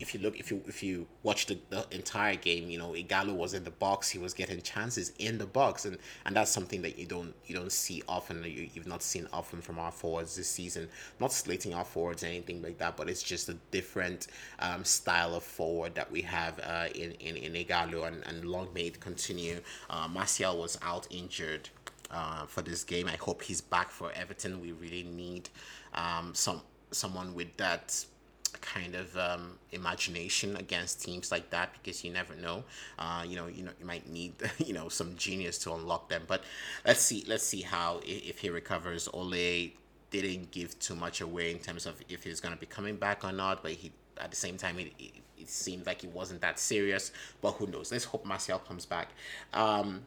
if 0.00 0.14
you 0.14 0.20
look 0.20 0.38
if 0.38 0.50
you 0.50 0.62
if 0.66 0.82
you 0.82 1.06
watch 1.22 1.46
the, 1.46 1.58
the 1.70 1.84
entire 1.90 2.36
game 2.36 2.70
you 2.70 2.78
know 2.78 2.90
Ighalo 2.92 3.34
was 3.34 3.54
in 3.54 3.64
the 3.64 3.70
box 3.70 4.08
he 4.08 4.18
was 4.18 4.32
getting 4.32 4.60
chances 4.62 5.12
in 5.18 5.38
the 5.38 5.46
box 5.46 5.84
and 5.84 5.98
and 6.24 6.36
that's 6.36 6.50
something 6.50 6.82
that 6.82 6.98
you 6.98 7.06
don't 7.06 7.34
you 7.46 7.54
don't 7.54 7.72
see 7.72 8.02
often 8.08 8.42
you, 8.44 8.68
you've 8.72 8.86
not 8.86 9.02
seen 9.02 9.26
often 9.32 9.60
from 9.60 9.78
our 9.78 9.90
forwards 9.90 10.36
this 10.36 10.48
season. 10.48 10.88
Not 11.20 11.32
slating 11.32 11.74
our 11.74 11.84
forwards 11.84 12.22
or 12.22 12.26
anything 12.28 12.62
like 12.62 12.78
that 12.78 12.96
but 12.96 13.08
it's 13.08 13.22
just 13.22 13.48
a 13.48 13.56
different 13.70 14.28
um, 14.60 14.84
style 14.84 15.34
of 15.34 15.42
forward 15.42 15.94
that 15.94 16.10
we 16.10 16.22
have 16.22 16.60
uh, 16.60 16.88
in, 16.94 17.12
in, 17.12 17.36
in 17.36 17.52
Ighalo 17.52 18.06
and, 18.06 18.24
and 18.26 18.44
long 18.44 18.68
may 18.72 18.86
it 18.86 19.00
continue. 19.00 19.60
Uh, 19.90 20.06
Martial 20.08 20.58
was 20.58 20.78
out 20.82 21.06
injured 21.10 21.68
uh, 22.10 22.46
for 22.46 22.62
this 22.62 22.84
game. 22.84 23.06
I 23.08 23.16
hope 23.16 23.42
he's 23.42 23.60
back 23.60 23.90
for 23.90 24.12
Everton. 24.12 24.60
We 24.60 24.72
really 24.72 25.02
need 25.02 25.48
um, 25.94 26.34
some 26.34 26.62
someone 26.90 27.34
with 27.34 27.54
that 27.58 28.04
kind 28.48 28.94
of 28.94 29.16
um, 29.16 29.58
imagination 29.72 30.56
against 30.56 31.02
teams 31.04 31.30
like 31.30 31.50
that 31.50 31.72
because 31.72 32.04
you 32.04 32.12
never 32.12 32.34
know. 32.34 32.64
Uh, 32.98 33.24
you 33.26 33.36
know, 33.36 33.46
you 33.46 33.62
know, 33.62 33.70
you 33.78 33.86
might 33.86 34.08
need 34.08 34.34
you 34.58 34.72
know 34.72 34.88
some 34.88 35.16
genius 35.16 35.58
to 35.58 35.72
unlock 35.72 36.08
them. 36.08 36.22
But 36.26 36.44
let's 36.86 37.00
see, 37.00 37.24
let's 37.26 37.44
see 37.44 37.62
how 37.62 38.00
if 38.04 38.38
he 38.38 38.50
recovers. 38.50 39.08
Ole 39.12 39.72
didn't 40.10 40.50
give 40.50 40.78
too 40.78 40.94
much 40.94 41.20
away 41.20 41.50
in 41.50 41.58
terms 41.58 41.84
of 41.84 42.00
if 42.08 42.24
he's 42.24 42.40
gonna 42.40 42.56
be 42.56 42.66
coming 42.66 42.96
back 42.96 43.24
or 43.24 43.32
not. 43.32 43.62
But 43.62 43.72
he 43.72 43.92
at 44.20 44.30
the 44.30 44.36
same 44.36 44.56
time 44.56 44.78
it, 44.78 44.92
it, 44.98 45.12
it 45.38 45.48
seemed 45.48 45.86
like 45.86 46.04
it 46.04 46.12
wasn't 46.12 46.40
that 46.40 46.58
serious. 46.58 47.12
But 47.40 47.52
who 47.52 47.66
knows? 47.66 47.92
Let's 47.92 48.04
hope 48.04 48.24
Martial 48.24 48.58
comes 48.58 48.86
back. 48.86 49.10
Um, 49.52 50.02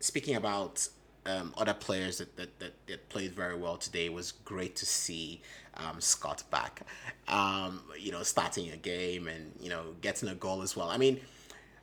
speaking 0.00 0.36
about 0.36 0.88
um, 1.26 1.54
other 1.56 1.74
players 1.74 2.18
that, 2.18 2.36
that, 2.36 2.58
that, 2.58 2.86
that, 2.86 3.08
played 3.08 3.32
very 3.32 3.56
well 3.56 3.76
today. 3.76 4.06
It 4.06 4.12
was 4.12 4.32
great 4.32 4.76
to 4.76 4.86
see 4.86 5.40
um, 5.74 6.00
Scott 6.00 6.42
back, 6.50 6.82
um, 7.28 7.82
you 7.98 8.12
know, 8.12 8.22
starting 8.22 8.70
a 8.70 8.76
game 8.76 9.26
and, 9.26 9.52
you 9.60 9.70
know, 9.70 9.94
getting 10.00 10.28
a 10.28 10.34
goal 10.34 10.62
as 10.62 10.76
well. 10.76 10.90
I 10.90 10.96
mean, 10.98 11.20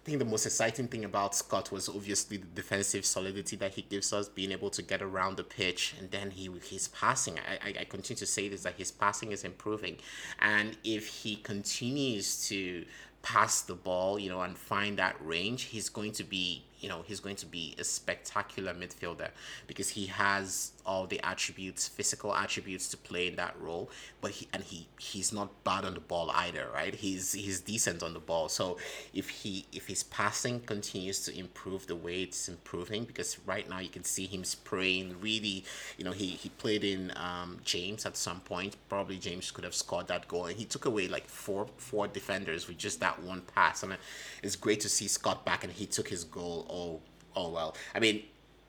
I 0.02 0.04
think 0.04 0.18
the 0.18 0.26
most 0.26 0.48
exciting 0.48 0.88
thing 0.88 1.06
about 1.06 1.36
Scott 1.36 1.72
was 1.72 1.88
obviously 1.88 2.38
the 2.38 2.48
defensive 2.48 3.06
solidity 3.06 3.56
that 3.58 3.76
he 3.76 3.84
gives 3.84 4.12
us, 4.14 4.28
being 4.28 4.52
able 4.52 4.72
to 4.72 4.82
get 4.82 5.02
around 5.02 5.38
the 5.38 5.44
pitch, 5.44 5.94
and 6.00 6.10
then 6.10 6.32
he 6.32 6.50
his 6.68 6.88
passing. 6.88 7.38
I, 7.38 7.70
I, 7.70 7.74
I 7.82 7.84
continue 7.84 8.18
to 8.18 8.26
say 8.26 8.50
this 8.50 8.64
that 8.64 8.74
his 8.78 8.92
passing 8.92 9.32
is 9.32 9.44
improving, 9.44 9.98
and 10.40 10.76
if 10.84 11.06
he 11.06 11.36
continues 11.36 12.48
to 12.48 12.84
pass 13.22 13.62
the 13.62 13.76
ball, 13.76 14.18
you 14.18 14.30
know, 14.30 14.42
and 14.42 14.58
find 14.58 14.98
that 14.98 15.16
range, 15.24 15.64
he's 15.66 15.88
going 15.88 16.14
to 16.14 16.24
be 16.24 16.64
you 16.82 16.90
know 16.90 17.04
he's 17.06 17.20
going 17.20 17.38
to 17.38 17.46
be 17.46 17.76
a 17.80 17.84
spectacular 17.84 18.74
midfielder 18.74 19.30
because 19.68 19.90
he 19.90 20.08
has 20.08 20.74
all 20.86 21.06
the 21.06 21.20
attributes, 21.24 21.88
physical 21.88 22.36
attributes 22.36 22.88
to 22.90 22.98
play 22.98 23.28
in 23.28 23.36
that 23.36 23.56
role. 23.60 23.90
But 24.20 24.32
he 24.32 24.48
and 24.54 24.64
he 24.64 24.88
he's 25.00 25.32
not 25.32 25.64
bad 25.64 25.86
on 25.86 25.94
the 25.94 26.00
ball 26.00 26.32
either, 26.32 26.68
right? 26.74 26.94
He's 26.94 27.34
he's 27.34 27.62
decent 27.62 28.04
on 28.04 28.14
the 28.14 28.20
ball. 28.20 28.50
So 28.50 28.78
if 29.14 29.30
he 29.30 29.66
if 29.72 29.88
his 29.88 30.04
passing 30.04 30.62
continues 30.62 31.24
to 31.26 31.38
improve 31.38 31.88
the 31.88 31.96
way 31.96 32.24
it's 32.24 32.50
improving, 32.50 33.06
because 33.06 33.38
right 33.46 33.68
now 33.70 33.80
you 33.80 33.90
can 33.90 34.04
see 34.04 34.26
him 34.26 34.44
spraying 34.44 35.16
really, 35.22 35.64
you 35.98 36.04
know, 36.04 36.12
he 36.12 36.28
he 36.28 36.50
played 36.50 36.84
in 36.84 37.12
um, 37.16 37.60
James 37.64 38.06
at 38.06 38.18
some 38.18 38.40
point. 38.42 38.76
Probably 38.90 39.18
James 39.18 39.52
could 39.52 39.64
have 39.64 39.76
scored 39.76 40.08
that 40.08 40.28
goal, 40.28 40.46
and 40.46 40.58
he 40.58 40.66
took 40.66 40.86
away 40.86 41.08
like 41.08 41.28
four 41.28 41.68
four 41.78 42.08
defenders 42.08 42.68
with 42.68 42.78
just 42.78 43.00
that 43.00 43.22
one 43.24 43.42
pass. 43.42 43.84
And 43.84 43.98
it's 44.44 44.56
great 44.56 44.80
to 44.82 44.90
see 44.90 45.08
Scott 45.08 45.46
back, 45.46 45.64
and 45.64 45.74
he 45.74 45.86
took 45.86 46.08
his 46.08 46.24
goal. 46.24 46.66
Oh 46.72 47.00
oh 47.36 47.50
well. 47.50 47.76
I 47.94 48.00
mean, 48.00 48.24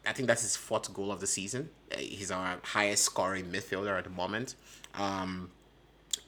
I 0.06 0.12
think 0.12 0.28
that's 0.28 0.42
his 0.42 0.56
fourth 0.56 0.92
goal 0.92 1.12
of 1.12 1.21
the 1.21 1.26
season. 1.26 1.71
Uh, 1.92 1.99
he's 1.99 2.30
our 2.30 2.59
highest 2.62 3.04
scoring 3.04 3.47
midfielder 3.47 3.97
at 3.97 4.04
the 4.04 4.11
moment. 4.11 4.54
Um, 4.94 5.50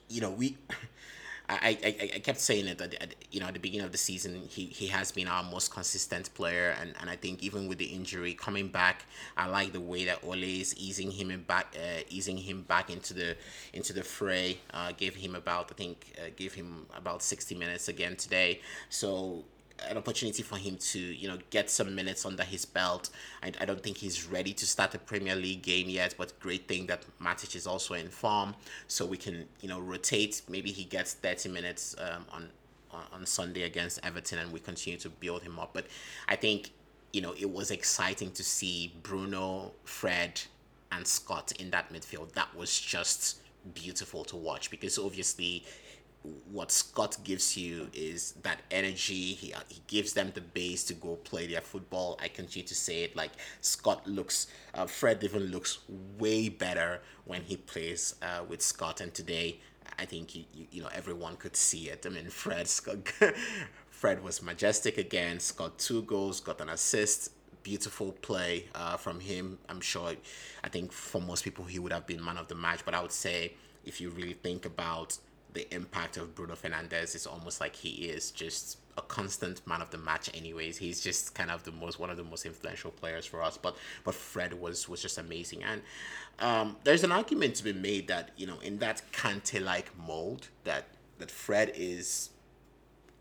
you 0.09 0.21
know, 0.21 0.31
we. 0.31 0.57
I, 1.47 1.79
I, 1.85 2.11
I 2.15 2.19
kept 2.21 2.41
saying 2.41 2.69
it 2.69 2.81
at, 2.81 2.95
at, 2.95 3.15
you 3.31 3.39
know 3.39 3.47
at 3.49 3.53
the 3.53 3.61
beginning 3.61 3.85
of 3.85 3.93
the 3.93 3.99
season 3.99 4.45
he, 4.49 4.65
he 4.65 4.87
has 4.87 5.13
been 5.13 5.29
our 5.29 5.43
most 5.43 5.71
consistent 5.71 6.33
player 6.33 6.75
and, 6.81 6.95
and 6.99 7.11
I 7.11 7.17
think 7.17 7.43
even 7.43 7.69
with 7.69 7.77
the 7.77 7.85
injury 7.85 8.33
coming 8.33 8.69
back 8.69 9.05
I 9.37 9.47
like 9.49 9.73
the 9.73 9.81
way 9.81 10.07
that 10.07 10.25
Ole 10.25 10.43
is 10.43 10.75
easing 10.79 11.11
him 11.11 11.31
in 11.31 11.43
back 11.43 11.77
uh, 11.77 12.01
easing 12.09 12.39
him 12.39 12.63
back 12.63 12.89
into 12.89 13.13
the 13.13 13.37
into 13.75 13.93
the 13.93 14.03
fray 14.03 14.59
uh, 14.73 14.93
gave 14.97 15.17
him 15.17 15.35
about 15.35 15.71
I 15.71 15.75
think 15.75 16.15
uh, 16.19 16.31
gave 16.35 16.55
him 16.55 16.87
about 16.97 17.23
60 17.23 17.55
minutes 17.57 17.89
again 17.89 18.17
today 18.17 18.63
so 18.89 19.45
an 19.89 19.97
opportunity 19.97 20.43
for 20.43 20.57
him 20.57 20.77
to 20.77 20.99
you 20.99 21.29
know 21.29 21.39
get 21.51 21.71
some 21.71 21.95
minutes 21.95 22.25
under 22.25 22.45
his 22.45 22.65
belt. 22.65 23.11
I, 23.43 23.53
I 23.61 23.65
don't 23.65 23.83
think 23.83 23.99
he's 23.99 24.27
ready 24.27 24.53
to 24.55 24.67
start 24.67 24.95
a 24.95 24.99
Premier 24.99 25.37
League 25.37 25.63
game 25.63 25.89
yet, 25.89 26.15
but 26.17 26.39
great 26.41 26.69
thing 26.69 26.87
that 26.87 27.05
Matic 27.21 27.57
is 27.57 27.67
also 27.67 27.95
in 27.95 28.09
form, 28.09 28.55
so 28.89 29.05
we 29.05 29.17
can 29.17 29.47
you 29.61 29.69
know 29.69 29.81
rotate. 29.81 30.43
Maybe 30.49 30.71
he 30.71 30.85
gets 30.85 31.15
thirty 31.15 31.49
minutes 31.49 31.97
um, 31.99 32.25
on 32.33 32.49
on 33.13 33.27
Sunday 33.27 33.63
against 33.63 34.01
Everton, 34.05 34.39
and 34.39 34.53
we 34.53 34.61
continue 34.61 34.99
to 35.01 35.09
build 35.09 35.43
him 35.43 35.59
up. 35.59 35.71
But 35.73 35.87
I 36.29 36.37
think 36.37 36.71
you 37.13 37.21
know 37.21 37.35
it 37.39 37.51
was 37.51 37.71
exciting 37.71 38.31
to 38.33 38.45
see 38.45 38.95
Bruno, 39.03 39.73
Fred, 39.85 40.41
and 40.93 41.07
Scott 41.07 41.53
in 41.59 41.71
that 41.71 41.93
midfield. 41.93 42.33
That 42.33 42.55
was 42.57 42.79
just 42.79 43.39
beautiful 43.73 44.25
to 44.25 44.37
watch 44.37 44.71
because 44.71 44.99
obviously 44.99 45.65
what 46.51 46.71
Scott 46.71 47.19
gives 47.23 47.57
you 47.57 47.89
is 47.93 48.33
that 48.43 48.61
energy. 48.71 49.35
He, 49.35 49.55
he 49.69 49.83
gives 49.87 50.15
them 50.15 50.33
the 50.35 50.41
base 50.41 50.85
to 50.85 50.95
go 50.95 51.17
play 51.17 51.47
their 51.47 51.61
football. 51.61 52.19
I 52.23 52.29
continue 52.29 52.67
to 52.67 52.75
say 52.75 53.05
it 53.05 53.15
like 53.15 53.33
Scott 53.61 54.07
looks, 54.07 54.47
uh, 54.73 54.87
Fred 54.87 55.23
even 55.23 55.45
looks 55.47 55.79
way 56.19 56.49
better 56.49 57.03
when 57.27 57.43
he 57.43 57.57
plays 57.57 58.15
uh, 58.23 58.43
with 58.49 58.63
Scott. 58.63 59.01
And 59.01 59.13
today, 59.13 59.61
I 59.99 60.07
think 60.07 60.35
you, 60.35 60.45
you, 60.55 60.67
you 60.71 60.83
know 60.83 60.89
everyone 60.95 61.37
could 61.37 61.57
see 61.57 61.91
it. 61.91 62.07
I 62.07 62.09
mean, 62.09 62.25
Fred 62.31 62.69
Scott, 62.69 63.07
Fred 63.91 64.23
was 64.23 64.43
majestic 64.43 64.97
again. 64.97 65.41
Scott 65.41 65.79
two 65.79 66.03
goals, 66.03 66.41
got 66.41 66.61
an 66.61 66.71
assist. 66.71 67.33
Beautiful 67.63 68.13
play 68.13 68.67
uh, 68.75 68.97
from 68.99 69.21
him. 69.21 69.59
I'm 69.71 69.81
sure. 69.81 70.13
I 70.63 70.69
think 70.69 70.93
for 70.93 71.21
most 71.21 71.45
people 71.45 71.65
he 71.65 71.79
would 71.79 71.93
have 71.93 72.07
been 72.07 72.23
man 72.23 72.37
of 72.37 72.49
the 72.49 72.55
match. 72.55 72.81
But 72.85 72.95
I 72.95 73.01
would 73.01 73.13
say 73.13 73.55
if 73.85 74.01
you 74.01 74.11
really 74.11 74.35
think 74.35 74.67
about 74.67 75.19
the 75.55 75.73
impact 75.73 76.17
of 76.17 76.35
Bruno 76.35 76.55
Fernandes 76.55 77.15
is 77.15 77.27
almost 77.27 77.61
like 77.61 77.77
he 77.77 78.09
is 78.09 78.33
just 78.33 78.79
a 78.99 79.03
constant 79.03 79.65
man 79.67 79.81
of 79.81 79.91
the 79.91 79.99
match 79.99 80.29
anyways. 80.35 80.77
He's 80.77 81.01
just 81.01 81.35
kind 81.35 81.51
of 81.51 81.63
the 81.65 81.73
most 81.73 81.99
one 81.99 82.11
of 82.11 82.17
the 82.17 82.25
most 82.25 82.45
influential 82.45 82.91
players 82.91 83.25
for 83.25 83.41
us. 83.43 83.57
But 83.57 83.77
but 84.03 84.15
fred 84.15 84.61
was 84.61 84.89
was 84.89 85.01
just 85.01 85.17
amazing. 85.17 85.63
And 85.63 85.83
um, 86.41 86.77
there's 86.85 87.05
an 87.05 87.13
argument 87.13 87.55
to 87.57 87.65
be 87.65 87.73
made 87.73 88.09
that 88.09 88.33
you 88.37 88.47
know 88.47 88.59
in 88.61 88.79
that 88.79 89.03
kante 89.13 89.63
like 89.63 89.97
mold 89.97 90.49
that 90.65 90.87
that 91.19 91.31
fred 91.31 91.73
is 91.77 92.31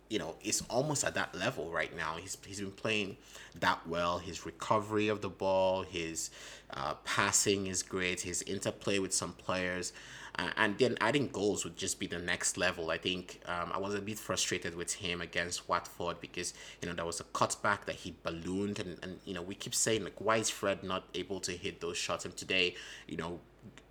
you 0.09 0.17
know 0.17 0.35
is 0.43 0.63
almost 0.69 1.03
at 1.03 1.13
that 1.13 1.35
level 1.35 1.69
right 1.69 1.95
now. 1.95 2.15
He's, 2.19 2.35
he's 2.47 2.59
been 2.59 2.71
playing 2.71 3.17
that 3.59 3.87
well. 3.87 4.17
His 4.17 4.43
recovery 4.43 5.07
of 5.07 5.21
the 5.21 5.29
ball 5.29 5.83
his 5.83 6.31
uh, 6.71 6.95
passing 7.03 7.67
is 7.67 7.83
great. 7.83 8.21
His 8.21 8.41
interplay 8.43 8.97
with 8.97 9.13
some 9.13 9.33
players 9.33 9.93
uh, 10.39 10.49
and 10.57 10.77
then 10.77 10.97
adding 10.99 11.27
goals 11.27 11.63
would 11.63 11.77
just 11.77 11.99
be 11.99 12.07
the 12.07 12.19
next 12.19 12.57
level. 12.57 12.89
I 12.89 12.97
think 12.97 13.39
um, 13.45 13.71
I 13.73 13.77
was 13.77 13.93
a 13.93 14.01
bit 14.01 14.17
frustrated 14.17 14.75
with 14.75 14.93
him 14.93 15.21
against 15.21 15.69
Watford 15.69 16.19
because 16.21 16.53
you 16.81 16.87
know 16.87 16.95
there 16.95 17.05
was 17.05 17.19
a 17.19 17.25
cutback 17.25 17.85
that 17.85 17.95
he 17.95 18.15
ballooned, 18.23 18.79
and, 18.79 18.97
and 19.03 19.19
you 19.25 19.33
know 19.33 19.41
we 19.41 19.55
keep 19.55 19.75
saying 19.75 20.03
like 20.03 20.19
why 20.19 20.37
is 20.37 20.49
Fred 20.49 20.83
not 20.83 21.03
able 21.13 21.39
to 21.41 21.51
hit 21.51 21.81
those 21.81 21.97
shots? 21.97 22.25
And 22.25 22.35
today, 22.35 22.75
you 23.07 23.17
know, 23.17 23.39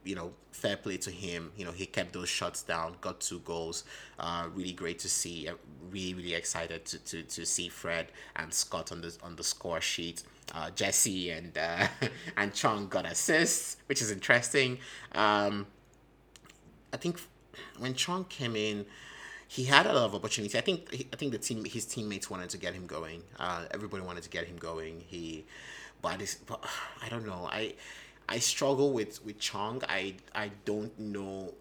you 0.05 0.17
know, 0.17 0.33
fair 0.51 0.77
play 0.77 0.97
to 0.99 1.11
him. 1.11 1.53
You 1.57 1.65
know, 1.65 1.71
he 1.71 1.87
kept 1.87 2.13
those 2.13 2.29
shots 2.29 2.63
down, 2.63 2.97
got 3.01 3.21
two 3.21 3.39
goals. 3.41 3.85
Uh, 4.19 4.49
really 4.53 4.73
great 4.73 4.99
to 5.01 5.09
see. 5.09 5.49
Really, 5.91 6.15
really 6.15 6.35
excited 6.35 6.85
to, 6.87 6.99
to, 6.99 7.23
to 7.23 7.47
see 7.47 7.69
Fred 7.69 8.09
and 8.35 8.53
Scott 8.53 8.91
on 8.91 9.01
the 9.01 9.17
on 9.23 9.37
the 9.37 9.45
score 9.45 9.81
sheet. 9.81 10.25
Uh, 10.53 10.71
Jesse 10.71 11.31
and 11.31 11.57
uh, 11.57 11.87
and 12.37 12.53
Chong 12.53 12.89
got 12.89 13.07
assists, 13.07 13.77
which 13.87 14.03
is 14.03 14.11
interesting. 14.11 14.79
Um, 15.13 15.67
I 16.93 16.97
think 16.97 17.21
when 17.79 17.95
Chong 17.95 18.25
came 18.25 18.57
in, 18.57 18.87
he 19.49 19.65
had 19.65 19.87
a 19.87 19.93
lot 19.93 20.05
of 20.05 20.15
opportunity. 20.15 20.57
I 20.57 20.63
think 20.63 21.09
I 21.13 21.17
think 21.17 21.33
the 21.33 21.39
team 21.39 21.65
his 21.65 21.85
teammates 21.85 22.31
wanted 22.31 22.51
to 22.51 22.59
get 22.59 22.75
him 22.75 22.87
going. 22.87 23.23
Uh, 23.39 23.65
everybody 23.71 24.03
wanted 24.03 24.23
to 24.23 24.31
get 24.31 24.47
him 24.47 24.57
going. 24.57 25.05
He, 25.07 25.45
but, 26.01 26.19
this, 26.19 26.37
but 26.37 26.65
I 27.05 27.09
don't 27.11 27.27
know. 27.27 27.49
I 27.51 27.75
I 28.29 28.39
struggle 28.39 28.93
with 28.93 29.25
with 29.25 29.39
Chong. 29.39 29.83
I 29.89 30.15
I 30.35 30.51
don't 30.65 30.99
know. 30.99 31.53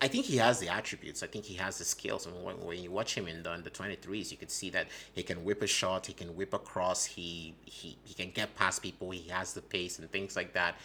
I 0.00 0.08
think 0.08 0.26
he 0.26 0.36
has 0.38 0.58
the 0.58 0.68
attributes. 0.68 1.22
I 1.22 1.26
think 1.26 1.44
he 1.44 1.54
has 1.54 1.78
the 1.78 1.84
skills. 1.84 2.26
And 2.26 2.42
when, 2.44 2.56
when 2.64 2.82
you 2.82 2.90
watch 2.90 3.14
him 3.14 3.26
in 3.28 3.42
the 3.42 3.52
under 3.52 3.70
twenty 3.70 3.96
threes, 3.96 4.30
you 4.30 4.38
can 4.38 4.48
see 4.48 4.70
that 4.70 4.88
he 5.12 5.22
can 5.22 5.44
whip 5.44 5.62
a 5.62 5.66
shot. 5.66 6.06
He 6.06 6.14
can 6.14 6.34
whip 6.36 6.54
across. 6.54 7.04
He 7.04 7.54
he 7.66 7.98
he 8.04 8.14
can 8.14 8.30
get 8.30 8.54
past 8.56 8.82
people. 8.82 9.10
He 9.10 9.28
has 9.28 9.52
the 9.52 9.62
pace 9.62 9.98
and 9.98 10.10
things 10.10 10.34
like 10.34 10.54
that 10.54 10.76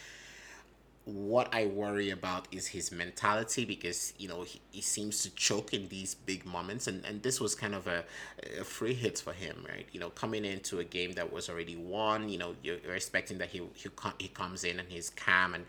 what 1.13 1.53
I 1.53 1.65
worry 1.65 2.09
about 2.11 2.47
is 2.51 2.67
his 2.67 2.91
mentality 2.91 3.65
because 3.65 4.13
you 4.17 4.27
know 4.27 4.43
he, 4.43 4.61
he 4.71 4.81
seems 4.81 5.23
to 5.23 5.29
choke 5.35 5.73
in 5.73 5.87
these 5.89 6.15
big 6.15 6.45
moments 6.45 6.87
and, 6.87 7.03
and 7.05 7.21
this 7.23 7.39
was 7.39 7.55
kind 7.55 7.75
of 7.75 7.87
a, 7.87 8.03
a 8.59 8.63
free 8.63 8.93
hit 8.93 9.19
for 9.19 9.33
him 9.33 9.65
right? 9.67 9.85
You 9.91 9.99
know 9.99 10.09
coming 10.09 10.45
into 10.45 10.79
a 10.79 10.83
game 10.83 11.13
that 11.13 11.31
was 11.31 11.49
already 11.49 11.75
won 11.75 12.29
you 12.29 12.37
know 12.37 12.55
you're, 12.63 12.77
you're 12.83 12.95
expecting 12.95 13.37
that 13.39 13.49
he, 13.49 13.61
he 13.73 13.89
he 14.19 14.27
comes 14.27 14.63
in 14.63 14.79
and 14.79 14.87
he's 14.89 15.09
calm 15.09 15.53
and 15.55 15.65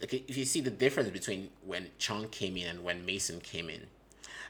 like 0.00 0.14
if 0.14 0.36
you 0.36 0.44
see 0.44 0.60
the 0.60 0.70
difference 0.70 1.10
between 1.10 1.50
when 1.64 1.88
Chong 1.98 2.28
came 2.28 2.56
in 2.56 2.68
and 2.68 2.84
when 2.84 3.04
Mason 3.04 3.40
came 3.40 3.68
in 3.68 3.86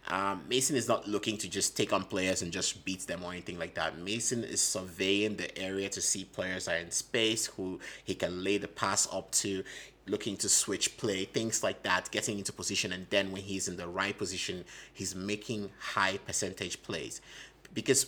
um, 0.08 0.44
Mason 0.48 0.76
is 0.76 0.88
not 0.88 1.08
looking 1.08 1.36
to 1.38 1.48
just 1.48 1.76
take 1.76 1.92
on 1.92 2.04
players 2.04 2.42
and 2.42 2.52
just 2.52 2.84
beat 2.84 3.00
them 3.06 3.24
or 3.24 3.32
anything 3.32 3.58
like 3.58 3.74
that. 3.74 3.98
Mason 3.98 4.44
is 4.44 4.60
surveying 4.60 5.36
the 5.36 5.56
area 5.58 5.88
to 5.88 6.00
see 6.00 6.24
players 6.24 6.68
are 6.68 6.76
in 6.76 6.90
space 6.90 7.46
who 7.46 7.80
he 8.04 8.14
can 8.14 8.44
lay 8.44 8.58
the 8.58 8.68
pass 8.68 9.08
up 9.12 9.30
to 9.32 9.64
looking 10.06 10.36
to 10.36 10.48
switch 10.48 10.96
play, 10.96 11.24
things 11.24 11.62
like 11.62 11.82
that, 11.82 12.10
getting 12.12 12.38
into 12.38 12.52
position, 12.52 12.92
and 12.92 13.06
then 13.10 13.32
when 13.32 13.42
he's 13.42 13.66
in 13.66 13.76
the 13.76 13.88
right 13.88 14.16
position, 14.16 14.64
he's 14.92 15.14
making 15.14 15.70
high 15.78 16.18
percentage 16.18 16.80
plays. 16.82 17.20
Because 17.74 18.06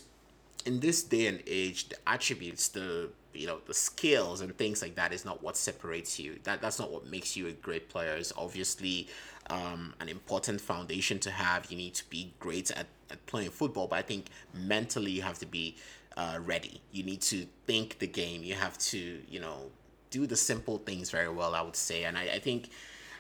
in 0.65 0.81
this 0.81 1.03
day 1.03 1.27
and 1.27 1.43
age, 1.47 1.89
the 1.89 1.97
attributes, 2.07 2.69
the 2.69 3.11
you 3.35 3.47
know, 3.47 3.59
the 3.67 3.75
skills 3.75 4.41
and 4.41 4.57
things 4.57 4.83
like 4.83 4.95
that 4.97 5.13
is 5.13 5.25
not 5.25 5.43
what 5.43 5.57
separates 5.57 6.19
you. 6.19 6.39
That 6.45 6.61
that's 6.61 6.79
not 6.79 6.91
what 6.91 7.07
makes 7.07 7.37
you 7.37 7.47
a 7.49 7.53
great 7.53 7.89
player. 7.89 8.15
It's 8.15 8.33
obviously 8.37 9.09
um, 9.51 9.95
an 10.01 10.09
important 10.09 10.61
foundation 10.61 11.19
to 11.21 11.31
have. 11.31 11.71
You 11.71 11.77
need 11.77 11.95
to 11.95 12.09
be 12.09 12.33
great 12.41 12.71
at, 12.71 12.87
at 13.11 13.25
playing 13.27 13.51
football, 13.51 13.87
but 13.87 13.97
I 13.97 14.03
think 14.03 14.27
mentally 14.55 15.11
you 15.11 15.23
have 15.23 15.39
to 15.39 15.47
be 15.47 15.77
uh, 16.17 16.39
ready. 16.43 16.81
You 16.93 17.05
need 17.05 17.21
to 17.23 17.47
think 17.67 17.99
the 17.99 18.07
game. 18.07 18.43
You 18.43 18.55
have 18.55 18.77
to, 18.79 19.21
you 19.29 19.41
know, 19.41 19.71
do 20.11 20.27
the 20.27 20.37
simple 20.37 20.79
things 20.79 21.11
very 21.11 21.29
well, 21.29 21.55
I 21.55 21.63
would 21.63 21.77
say. 21.77 22.05
And 22.05 22.17
I, 22.17 22.23
I 22.23 22.39
think 22.39 22.71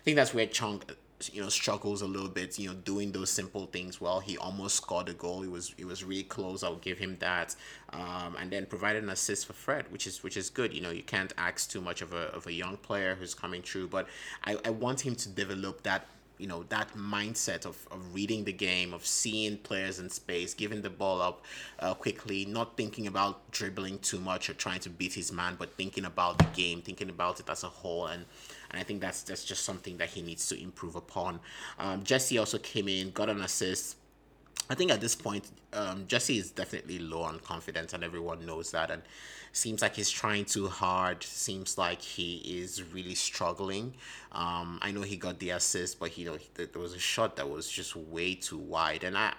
I 0.01 0.05
think 0.05 0.17
that's 0.17 0.35
where 0.35 0.47
Chong 0.47 0.83
you 1.33 1.43
know 1.43 1.49
struggles 1.49 2.03
a 2.03 2.07
little 2.07 2.29
bit 2.29 2.59
you 2.59 2.69
know 2.69 2.75
doing 2.75 3.13
those 3.13 3.31
simple 3.31 3.67
things 3.67 4.01
well. 4.01 4.21
He 4.21 4.37
almost 4.39 4.77
scored 4.77 5.09
a 5.09 5.15
goal. 5.15 5.43
It 5.43 5.51
was 5.51 5.75
it 5.79 5.85
was 5.85 6.05
really 6.05 6.23
close. 6.23 6.63
I'll 6.63 6.77
give 6.77 6.99
him 6.99 7.17
that. 7.21 7.57
Um, 7.93 8.37
and 8.39 8.51
then 8.51 8.67
provided 8.67 9.03
an 9.03 9.11
assist 9.11 9.47
for 9.47 9.55
fred 9.55 9.91
which 9.91 10.07
is 10.07 10.23
which 10.23 10.37
is 10.37 10.51
good. 10.51 10.73
You 10.73 10.81
know 10.81 10.91
you 10.91 11.03
can't 11.03 11.33
ask 11.39 11.71
too 11.71 11.81
much 11.81 12.03
of 12.03 12.13
a, 12.13 12.29
of 12.35 12.47
a 12.47 12.53
young 12.53 12.77
player 12.77 13.15
who's 13.15 13.35
coming 13.35 13.63
through 13.63 13.89
but 13.89 14.07
I, 14.45 14.57
I 14.65 14.71
want 14.71 15.01
him 15.01 15.15
to 15.17 15.29
develop 15.29 15.83
that 15.83 16.07
you 16.39 16.47
know 16.47 16.63
that 16.69 16.95
mindset 16.97 17.67
of, 17.67 17.77
of 17.91 18.15
reading 18.15 18.45
the 18.45 18.53
game 18.53 18.95
of 18.95 19.05
seeing 19.05 19.57
players 19.59 19.99
in 19.99 20.09
space 20.09 20.55
giving 20.55 20.83
the 20.83 20.91
ball 20.91 21.21
up 21.21 21.45
uh, 21.81 21.95
quickly 21.95 22.45
not 22.45 22.77
thinking 22.77 23.09
about 23.09 23.51
dribbling 23.51 23.99
too 23.99 24.21
much 24.21 24.49
or 24.49 24.55
trying 24.55 24.79
to 24.79 24.89
beat 24.89 25.13
his 25.13 25.33
man 25.33 25.57
but 25.59 25.75
thinking 25.75 26.05
about 26.05 26.39
the 26.39 26.45
game 26.55 26.81
thinking 26.81 27.11
about 27.11 27.41
it 27.41 27.51
as 27.51 27.65
a 27.65 27.69
whole. 27.69 28.07
And 28.07 28.25
and 28.71 28.81
I 28.81 28.85
think 28.85 29.01
that's 29.01 29.23
that's 29.23 29.45
just 29.45 29.65
something 29.65 29.97
that 29.99 30.11
he 30.11 30.23
needs 30.23 30.49
to 30.49 30.61
improve 30.61 30.97
upon 30.97 31.41
um, 31.79 32.03
Jesse 32.03 32.39
also 32.39 32.59
came 32.59 32.89
in 32.89 33.11
got 33.11 33.29
an 33.29 33.41
assist 33.41 33.97
I 34.71 34.75
think 34.75 34.91
at 34.91 35.01
this 35.01 35.15
point, 35.15 35.51
um, 35.73 36.07
Jesse 36.07 36.37
is 36.37 36.51
definitely 36.51 36.99
low 36.99 37.23
on 37.23 37.41
confidence, 37.41 37.95
and 37.95 38.05
everyone 38.05 38.45
knows 38.45 38.71
that. 38.73 38.91
And 38.91 39.03
seems 39.53 39.81
like 39.81 39.97
he's 39.97 40.11
trying 40.11 40.45
too 40.45 40.69
hard. 40.69 41.23
Seems 41.23 41.79
like 41.79 42.03
he 42.03 42.37
is 42.37 42.83
really 42.93 43.15
struggling. 43.15 43.95
Um, 44.33 44.79
I 44.83 44.91
know 44.91 45.03
he 45.03 45.17
got 45.17 45.39
the 45.39 45.51
assist, 45.51 45.99
but 45.99 46.19
you 46.19 46.27
know 46.27 46.39
there 46.55 46.69
was 46.81 46.95
a 46.95 46.99
shot 46.99 47.37
that 47.37 47.49
was 47.49 47.69
just 47.69 47.97
way 47.97 48.35
too 48.35 48.59
wide, 48.59 49.05
and 49.05 49.17
I. 49.17 49.33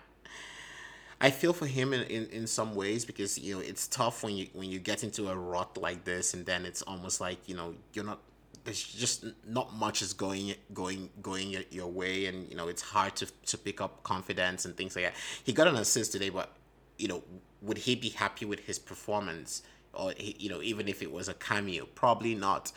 I 1.21 1.31
feel 1.31 1.51
for 1.51 1.65
him 1.65 1.91
in, 1.91 2.03
in, 2.03 2.27
in 2.27 2.47
some 2.47 2.73
ways 2.75 3.03
because 3.03 3.37
you 3.37 3.53
know 3.53 3.59
it's 3.59 3.89
tough 3.89 4.23
when 4.23 4.37
you 4.37 4.47
when 4.53 4.69
you 4.69 4.79
get 4.79 5.03
into 5.03 5.27
a 5.27 5.35
rut 5.35 5.77
like 5.77 6.05
this 6.05 6.33
and 6.33 6.45
then 6.45 6.65
it's 6.65 6.81
almost 6.83 7.19
like 7.19 7.39
you 7.45 7.57
know 7.57 7.75
you're 7.91 8.05
not 8.05 8.21
there's 8.69 8.83
just 8.83 9.25
not 9.47 9.75
much 9.75 10.03
is 10.03 10.13
going 10.13 10.53
going 10.75 11.09
going 11.23 11.55
your 11.71 11.87
way 11.87 12.27
and 12.27 12.47
you 12.49 12.55
know 12.55 12.67
it's 12.67 12.83
hard 12.83 13.15
to 13.15 13.25
to 13.47 13.57
pick 13.57 13.81
up 13.81 14.03
confidence 14.03 14.63
and 14.63 14.77
things 14.77 14.95
like 14.95 15.05
that 15.05 15.15
he 15.43 15.51
got 15.51 15.67
an 15.67 15.75
assist 15.75 16.11
today 16.11 16.29
but 16.29 16.51
you 16.99 17.07
know 17.07 17.23
would 17.63 17.79
he 17.79 17.95
be 17.95 18.09
happy 18.09 18.45
with 18.45 18.59
his 18.59 18.77
performance 18.77 19.63
or 19.93 20.13
you 20.19 20.49
know 20.49 20.61
even 20.61 20.87
if 20.87 21.01
it 21.01 21.11
was 21.11 21.27
a 21.27 21.33
cameo 21.33 21.87
probably 21.95 22.35
not 22.35 22.71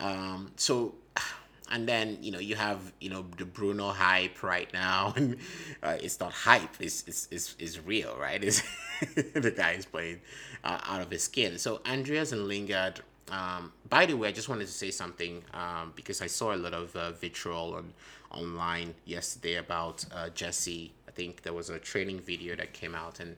um 0.00 0.50
so 0.56 0.96
and 1.70 1.88
then 1.88 2.18
you 2.20 2.32
know 2.32 2.40
you 2.40 2.56
have 2.56 2.92
you 3.00 3.08
know 3.08 3.24
the 3.38 3.44
Bruno 3.44 3.90
hype 3.90 4.42
right 4.44 4.72
now, 4.72 5.12
and 5.16 5.36
uh, 5.82 5.96
it's 6.00 6.20
not 6.20 6.32
hype, 6.32 6.76
it's 6.78 7.02
it's 7.08 7.26
it's, 7.32 7.56
it's 7.58 7.84
real, 7.84 8.16
right? 8.20 8.40
It's 8.44 8.62
the 9.14 9.52
guy 9.54 9.72
is 9.72 9.84
playing 9.84 10.20
uh, 10.62 10.78
out 10.84 11.00
of 11.00 11.10
his 11.10 11.24
skin. 11.24 11.58
So 11.58 11.80
Andreas 11.84 12.30
and 12.30 12.46
Lingard 12.46 13.00
um, 13.30 13.72
by 13.88 14.06
the 14.06 14.16
way, 14.16 14.28
I 14.28 14.32
just 14.32 14.48
wanted 14.48 14.66
to 14.66 14.72
say 14.72 14.90
something 14.90 15.42
um, 15.52 15.92
because 15.96 16.22
I 16.22 16.26
saw 16.26 16.54
a 16.54 16.56
lot 16.56 16.74
of 16.74 16.94
uh, 16.94 17.12
vitriol 17.12 17.74
on 17.74 17.92
online 18.30 18.94
yesterday 19.04 19.56
about 19.56 20.04
uh, 20.14 20.28
Jesse. 20.30 20.92
I 21.08 21.10
think 21.10 21.42
there 21.42 21.52
was 21.52 21.70
a 21.70 21.78
training 21.78 22.20
video 22.20 22.54
that 22.56 22.72
came 22.72 22.94
out, 22.94 23.20
and 23.20 23.36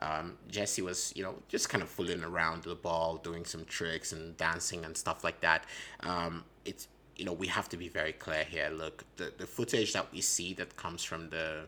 um, 0.00 0.36
Jesse 0.48 0.82
was, 0.82 1.12
you 1.16 1.22
know, 1.22 1.34
just 1.48 1.68
kind 1.68 1.82
of 1.82 1.88
fooling 1.88 2.22
around 2.22 2.64
the 2.64 2.74
ball, 2.74 3.16
doing 3.16 3.44
some 3.44 3.64
tricks 3.64 4.12
and 4.12 4.36
dancing 4.36 4.84
and 4.84 4.96
stuff 4.96 5.24
like 5.24 5.40
that. 5.40 5.64
Um, 6.00 6.44
it's, 6.64 6.88
you 7.16 7.24
know, 7.24 7.32
we 7.32 7.46
have 7.48 7.68
to 7.70 7.76
be 7.76 7.88
very 7.88 8.12
clear 8.12 8.44
here. 8.44 8.70
Look, 8.72 9.04
the, 9.16 9.32
the 9.36 9.46
footage 9.46 9.92
that 9.92 10.12
we 10.12 10.20
see 10.20 10.52
that 10.54 10.76
comes 10.76 11.02
from 11.02 11.30
the 11.30 11.64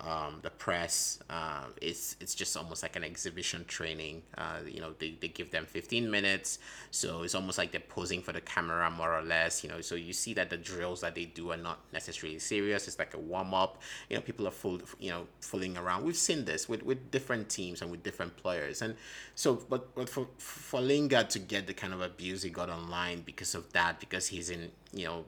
um, 0.00 0.40
the 0.42 0.50
press. 0.50 1.18
Uh, 1.30 1.64
it's 1.80 2.16
it's 2.20 2.34
just 2.34 2.56
almost 2.56 2.82
like 2.82 2.96
an 2.96 3.04
exhibition 3.04 3.64
training. 3.66 4.22
Uh, 4.36 4.58
you 4.66 4.80
know, 4.80 4.92
they, 4.98 5.16
they 5.20 5.28
give 5.28 5.50
them 5.50 5.64
15 5.66 6.10
minutes, 6.10 6.58
so 6.90 7.22
it's 7.22 7.34
almost 7.34 7.58
like 7.58 7.72
they're 7.72 7.80
posing 7.80 8.20
for 8.20 8.32
the 8.32 8.40
camera 8.40 8.90
more 8.90 9.16
or 9.16 9.22
less. 9.22 9.64
You 9.64 9.70
know, 9.70 9.80
so 9.80 9.94
you 9.94 10.12
see 10.12 10.34
that 10.34 10.50
the 10.50 10.56
drills 10.56 11.00
that 11.00 11.14
they 11.14 11.24
do 11.24 11.50
are 11.52 11.56
not 11.56 11.80
necessarily 11.92 12.38
serious. 12.38 12.88
It's 12.88 12.98
like 12.98 13.14
a 13.14 13.18
warm 13.18 13.54
up. 13.54 13.80
You 14.10 14.16
know, 14.16 14.22
people 14.22 14.46
are 14.46 14.52
full, 14.52 14.80
you 14.98 15.10
know, 15.10 15.26
fooling 15.40 15.76
around. 15.76 16.04
We've 16.04 16.16
seen 16.16 16.44
this 16.44 16.68
with, 16.68 16.82
with 16.82 17.10
different 17.10 17.48
teams 17.48 17.82
and 17.82 17.90
with 17.90 18.02
different 18.02 18.36
players, 18.36 18.82
and 18.82 18.96
so 19.34 19.62
but 19.68 19.94
but 19.94 20.08
for 20.08 20.28
for 20.38 20.80
Lingard 20.80 21.30
to 21.30 21.38
get 21.38 21.66
the 21.66 21.74
kind 21.74 21.92
of 21.92 22.00
abuse 22.00 22.42
he 22.42 22.50
got 22.50 22.68
online 22.68 23.22
because 23.22 23.54
of 23.54 23.72
that, 23.72 24.00
because 24.00 24.28
he's 24.28 24.50
in 24.50 24.70
you 24.92 25.06
know 25.06 25.24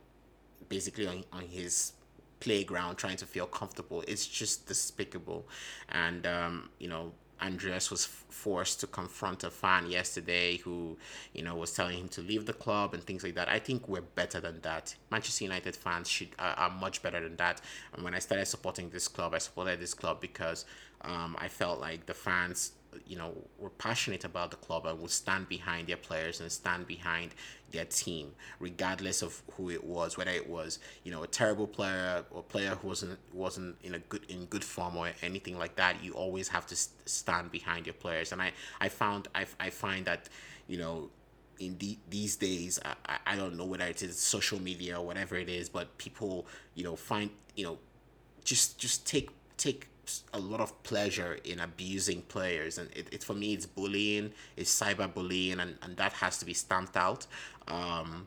basically 0.69 1.07
on, 1.07 1.25
on 1.33 1.43
his 1.43 1.93
playground 2.41 2.97
trying 2.97 3.17
to 3.17 3.27
feel 3.27 3.47
comfortable. 3.47 4.05
It's 4.07 4.27
just 4.27 4.67
despicable. 4.67 5.49
And, 5.89 6.27
um, 6.27 6.71
you 6.79 6.89
know, 6.89 7.13
Andreas 7.41 7.91
was 7.91 8.05
forced 8.05 8.81
to 8.81 8.87
confront 8.87 9.45
a 9.45 9.51
fan 9.51 9.89
yesterday 9.91 10.57
who, 10.57 10.97
you 11.33 11.43
know, 11.43 11.55
was 11.55 11.73
telling 11.73 11.99
him 11.99 12.09
to 12.09 12.21
leave 12.21 12.47
the 12.47 12.53
club 12.53 12.95
and 12.95 13.03
things 13.05 13.23
like 13.23 13.35
that. 13.37 13.49
I 13.49 13.59
think 13.59 13.89
we're 13.89 14.01
better 14.01 14.41
than 14.41 14.61
that. 14.63 14.95
Manchester 15.11 15.45
United 15.45 15.77
fans 15.77 16.09
should 16.09 16.29
are, 16.39 16.55
are 16.55 16.71
much 16.71 17.03
better 17.03 17.21
than 17.21 17.37
that. 17.37 17.61
And 17.93 18.03
when 18.03 18.15
I 18.15 18.19
started 18.19 18.47
supporting 18.47 18.91
this 18.91 19.07
club, 19.07 19.35
I 19.35 19.39
supported 19.39 19.81
this 19.81 19.95
club 19.95 20.21
because 20.21 20.65
um, 21.03 21.37
I 21.39 21.49
felt 21.49 21.81
like 21.81 22.07
the 22.07 22.15
fans 22.15 22.73
you 23.07 23.17
know 23.17 23.33
were 23.59 23.71
passionate 23.71 24.25
about 24.25 24.51
the 24.51 24.57
club 24.57 24.87
and 24.87 25.01
would 25.01 25.11
stand 25.11 25.49
behind 25.49 25.87
their 25.89 25.97
players 25.97 26.41
and 26.41 26.51
stand 26.51 26.87
behind 26.87 27.35
their 27.71 27.85
team 27.85 28.31
regardless 28.61 29.21
of 29.23 29.43
who 29.53 29.71
it 29.71 29.83
was 29.85 30.17
whether 30.17 30.31
it 30.31 30.49
was 30.49 30.79
you 31.05 31.13
know 31.13 31.23
a 31.23 31.27
terrible 31.27 31.67
player 31.67 32.25
or 32.31 32.43
player 32.43 32.71
who 32.71 32.89
wasn't 32.89 33.19
wasn't 33.33 33.77
in 33.83 33.95
a 33.95 33.99
good 33.99 34.25
in 34.29 34.47
good 34.47 34.65
form 34.65 34.97
or 34.97 35.11
anything 35.23 35.59
like 35.59 35.77
that. 35.77 36.03
You 36.03 36.13
always 36.13 36.49
have 36.49 36.67
to 36.67 36.77
stand 37.05 37.51
behind 37.51 37.87
your 37.87 37.95
players. 37.95 38.33
And 38.33 38.41
i 38.41 38.53
i 38.81 38.89
found 38.89 39.29
i, 39.35 39.47
I 39.61 39.71
find 39.71 40.05
that 40.07 40.29
you 40.67 40.79
know 40.79 41.11
in 41.59 41.77
the, 41.79 41.99
these 42.09 42.37
days 42.37 42.79
I, 42.85 43.19
I 43.27 43.37
don't 43.37 43.57
know 43.57 43.65
whether 43.65 43.85
it 43.85 44.03
is 44.03 44.19
social 44.19 44.61
media 44.61 44.99
or 44.99 45.05
whatever 45.05 45.35
it 45.37 45.49
is 45.49 45.69
but 45.69 45.99
people 45.99 46.47
you 46.75 46.85
know 46.85 46.95
find 46.95 47.31
you 47.57 47.65
know 47.65 47.79
just 48.45 48.79
just 48.79 49.07
take 49.07 49.31
take 49.57 49.89
a 50.33 50.39
lot 50.39 50.61
of 50.61 50.71
pleasure 50.83 51.39
in 51.45 51.61
abusing 51.61 52.23
players 52.23 52.79
and 52.79 52.89
it, 52.95 53.09
it 53.13 53.23
for 53.25 53.35
me 53.35 53.53
it's 53.55 53.67
bullying 53.67 54.33
it's 54.57 54.73
cyberbullying 54.83 55.59
and, 55.61 55.77
and 55.83 55.97
that 55.97 56.13
has 56.15 56.39
to 56.39 56.45
be 56.45 56.55
stamped 56.55 56.97
out. 56.97 57.27
Um, 57.67 58.27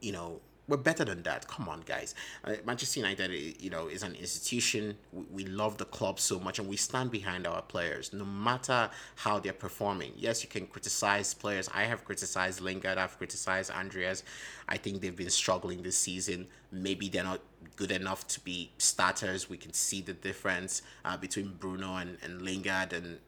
you 0.00 0.12
know 0.12 0.40
we're 0.72 0.78
better 0.78 1.04
than 1.04 1.22
that. 1.24 1.46
Come 1.48 1.68
on, 1.68 1.82
guys. 1.84 2.14
Uh, 2.44 2.54
Manchester 2.64 3.00
United, 3.00 3.60
you 3.62 3.68
know, 3.68 3.88
is 3.88 4.02
an 4.02 4.14
institution. 4.14 4.96
We, 5.12 5.24
we 5.30 5.44
love 5.44 5.76
the 5.76 5.84
club 5.84 6.18
so 6.18 6.40
much, 6.40 6.58
and 6.58 6.66
we 6.66 6.78
stand 6.78 7.10
behind 7.10 7.46
our 7.46 7.60
players, 7.60 8.14
no 8.14 8.24
matter 8.24 8.88
how 9.16 9.38
they're 9.38 9.52
performing. 9.52 10.12
Yes, 10.16 10.42
you 10.42 10.48
can 10.48 10.66
criticize 10.66 11.34
players. 11.34 11.68
I 11.74 11.84
have 11.84 12.06
criticized 12.06 12.62
Lingard. 12.62 12.96
I've 12.96 13.18
criticized 13.18 13.70
Andreas. 13.70 14.24
I 14.66 14.78
think 14.78 15.02
they've 15.02 15.14
been 15.14 15.28
struggling 15.28 15.82
this 15.82 15.98
season. 15.98 16.46
Maybe 16.70 17.10
they're 17.10 17.22
not 17.22 17.40
good 17.76 17.92
enough 17.92 18.26
to 18.28 18.40
be 18.40 18.70
starters. 18.78 19.50
We 19.50 19.58
can 19.58 19.74
see 19.74 20.00
the 20.00 20.14
difference 20.14 20.80
uh, 21.04 21.18
between 21.18 21.52
Bruno 21.58 21.96
and, 21.96 22.16
and 22.22 22.40
Lingard 22.40 22.94
and 22.94 23.18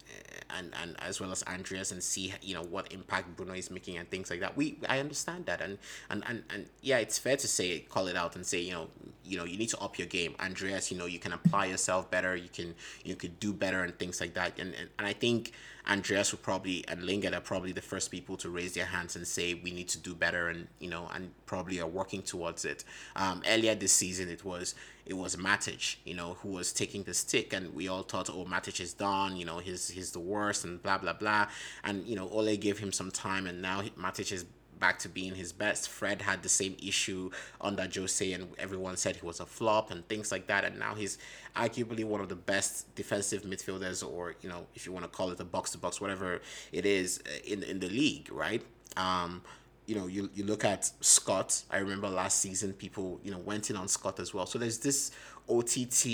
and 0.54 0.72
and 0.80 0.96
as 1.00 1.20
well 1.20 1.32
as 1.32 1.42
Andreas 1.44 1.92
and 1.92 2.02
see 2.02 2.32
you 2.42 2.54
know 2.54 2.62
what 2.62 2.92
impact 2.92 3.36
Bruno 3.36 3.54
is 3.54 3.70
making 3.70 3.96
and 3.96 4.08
things 4.10 4.30
like 4.30 4.40
that. 4.40 4.56
We 4.56 4.78
I 4.88 4.98
understand 5.00 5.46
that 5.46 5.60
and 5.60 5.78
and 6.10 6.22
and, 6.26 6.44
and 6.50 6.66
yeah, 6.80 6.98
it's 6.98 7.18
fair 7.18 7.36
to 7.36 7.48
say 7.48 7.80
call 7.80 8.06
it 8.06 8.16
out 8.16 8.36
and 8.36 8.46
say 8.46 8.60
you 8.60 8.72
know 8.72 8.88
you 9.24 9.38
know 9.38 9.44
you 9.44 9.56
need 9.56 9.70
to 9.70 9.78
up 9.78 9.98
your 9.98 10.06
game, 10.06 10.34
Andreas. 10.40 10.90
You 10.90 10.98
know 10.98 11.06
you 11.06 11.18
can 11.18 11.32
apply 11.32 11.66
yourself 11.66 12.10
better. 12.10 12.36
You 12.36 12.48
can 12.48 12.74
you 13.04 13.16
could 13.16 13.38
do 13.40 13.52
better 13.52 13.82
and 13.82 13.98
things 13.98 14.20
like 14.20 14.34
that. 14.34 14.58
And 14.58 14.74
and, 14.74 14.88
and 14.98 15.06
I 15.06 15.12
think 15.12 15.52
Andreas 15.88 16.32
will 16.32 16.38
probably 16.38 16.84
and 16.88 17.02
Lingard 17.02 17.34
are 17.34 17.40
probably 17.40 17.72
the 17.72 17.82
first 17.82 18.10
people 18.10 18.36
to 18.38 18.48
raise 18.48 18.74
their 18.74 18.86
hands 18.86 19.16
and 19.16 19.26
say 19.26 19.54
we 19.54 19.70
need 19.70 19.88
to 19.88 19.98
do 19.98 20.14
better 20.14 20.48
and 20.48 20.66
you 20.78 20.88
know 20.88 21.10
and 21.14 21.30
probably 21.46 21.80
are 21.80 21.86
working 21.86 22.22
towards 22.22 22.64
it. 22.64 22.84
Um, 23.16 23.42
earlier 23.48 23.74
this 23.74 23.92
season 23.92 24.28
it 24.28 24.44
was 24.44 24.74
it 25.06 25.14
was 25.14 25.36
Matic, 25.36 25.96
you 26.04 26.14
know, 26.14 26.34
who 26.40 26.48
was 26.48 26.72
taking 26.72 27.02
the 27.02 27.12
stick 27.12 27.52
and 27.52 27.74
we 27.74 27.88
all 27.88 28.02
thought, 28.02 28.30
oh 28.30 28.44
Matic 28.44 28.80
is 28.80 28.94
done, 28.94 29.36
you 29.36 29.44
know, 29.44 29.58
he's 29.58 29.88
he's 29.88 30.12
the 30.12 30.20
worst 30.20 30.64
and 30.64 30.82
blah 30.82 30.98
blah 30.98 31.12
blah. 31.12 31.48
And 31.82 32.06
you 32.06 32.16
know, 32.16 32.28
Ole 32.28 32.56
gave 32.56 32.78
him 32.78 32.92
some 32.92 33.10
time 33.10 33.46
and 33.46 33.60
now 33.60 33.82
Matic 33.98 34.32
is 34.32 34.46
back 34.84 34.98
to 34.98 35.08
being 35.08 35.34
his 35.34 35.50
best. 35.50 35.88
Fred 35.88 36.20
had 36.20 36.42
the 36.42 36.48
same 36.50 36.76
issue 36.92 37.30
under 37.58 37.88
Jose, 37.94 38.32
and 38.34 38.48
everyone 38.58 38.96
said 38.98 39.16
he 39.16 39.24
was 39.24 39.40
a 39.40 39.46
flop 39.46 39.90
and 39.90 40.06
things 40.08 40.30
like 40.30 40.46
that. 40.48 40.62
And 40.66 40.78
now 40.78 40.94
he's 40.94 41.16
arguably 41.56 42.04
one 42.04 42.20
of 42.20 42.28
the 42.28 42.40
best 42.52 42.94
defensive 42.94 43.44
midfielders, 43.44 44.06
or 44.06 44.34
you 44.42 44.48
know, 44.50 44.66
if 44.74 44.84
you 44.84 44.92
want 44.92 45.04
to 45.06 45.12
call 45.18 45.30
it 45.30 45.40
a 45.40 45.48
box 45.56 45.70
to 45.70 45.78
box, 45.78 46.02
whatever 46.02 46.42
it 46.70 46.84
is 46.84 47.08
uh, 47.26 47.52
in 47.52 47.62
in 47.62 47.80
the 47.80 47.88
league, 47.88 48.28
right? 48.30 48.62
Um, 48.98 49.40
you 49.86 49.94
know, 49.96 50.06
you, 50.06 50.30
you 50.34 50.44
look 50.44 50.64
at 50.66 50.90
Scott. 51.00 51.62
I 51.70 51.78
remember 51.78 52.08
last 52.08 52.40
season 52.40 52.74
people, 52.74 53.20
you 53.24 53.30
know, 53.30 53.38
went 53.38 53.70
in 53.70 53.76
on 53.76 53.88
Scott 53.88 54.20
as 54.20 54.34
well. 54.34 54.46
So 54.46 54.58
there's 54.58 54.80
this 54.88 55.12
OTT 55.48 56.04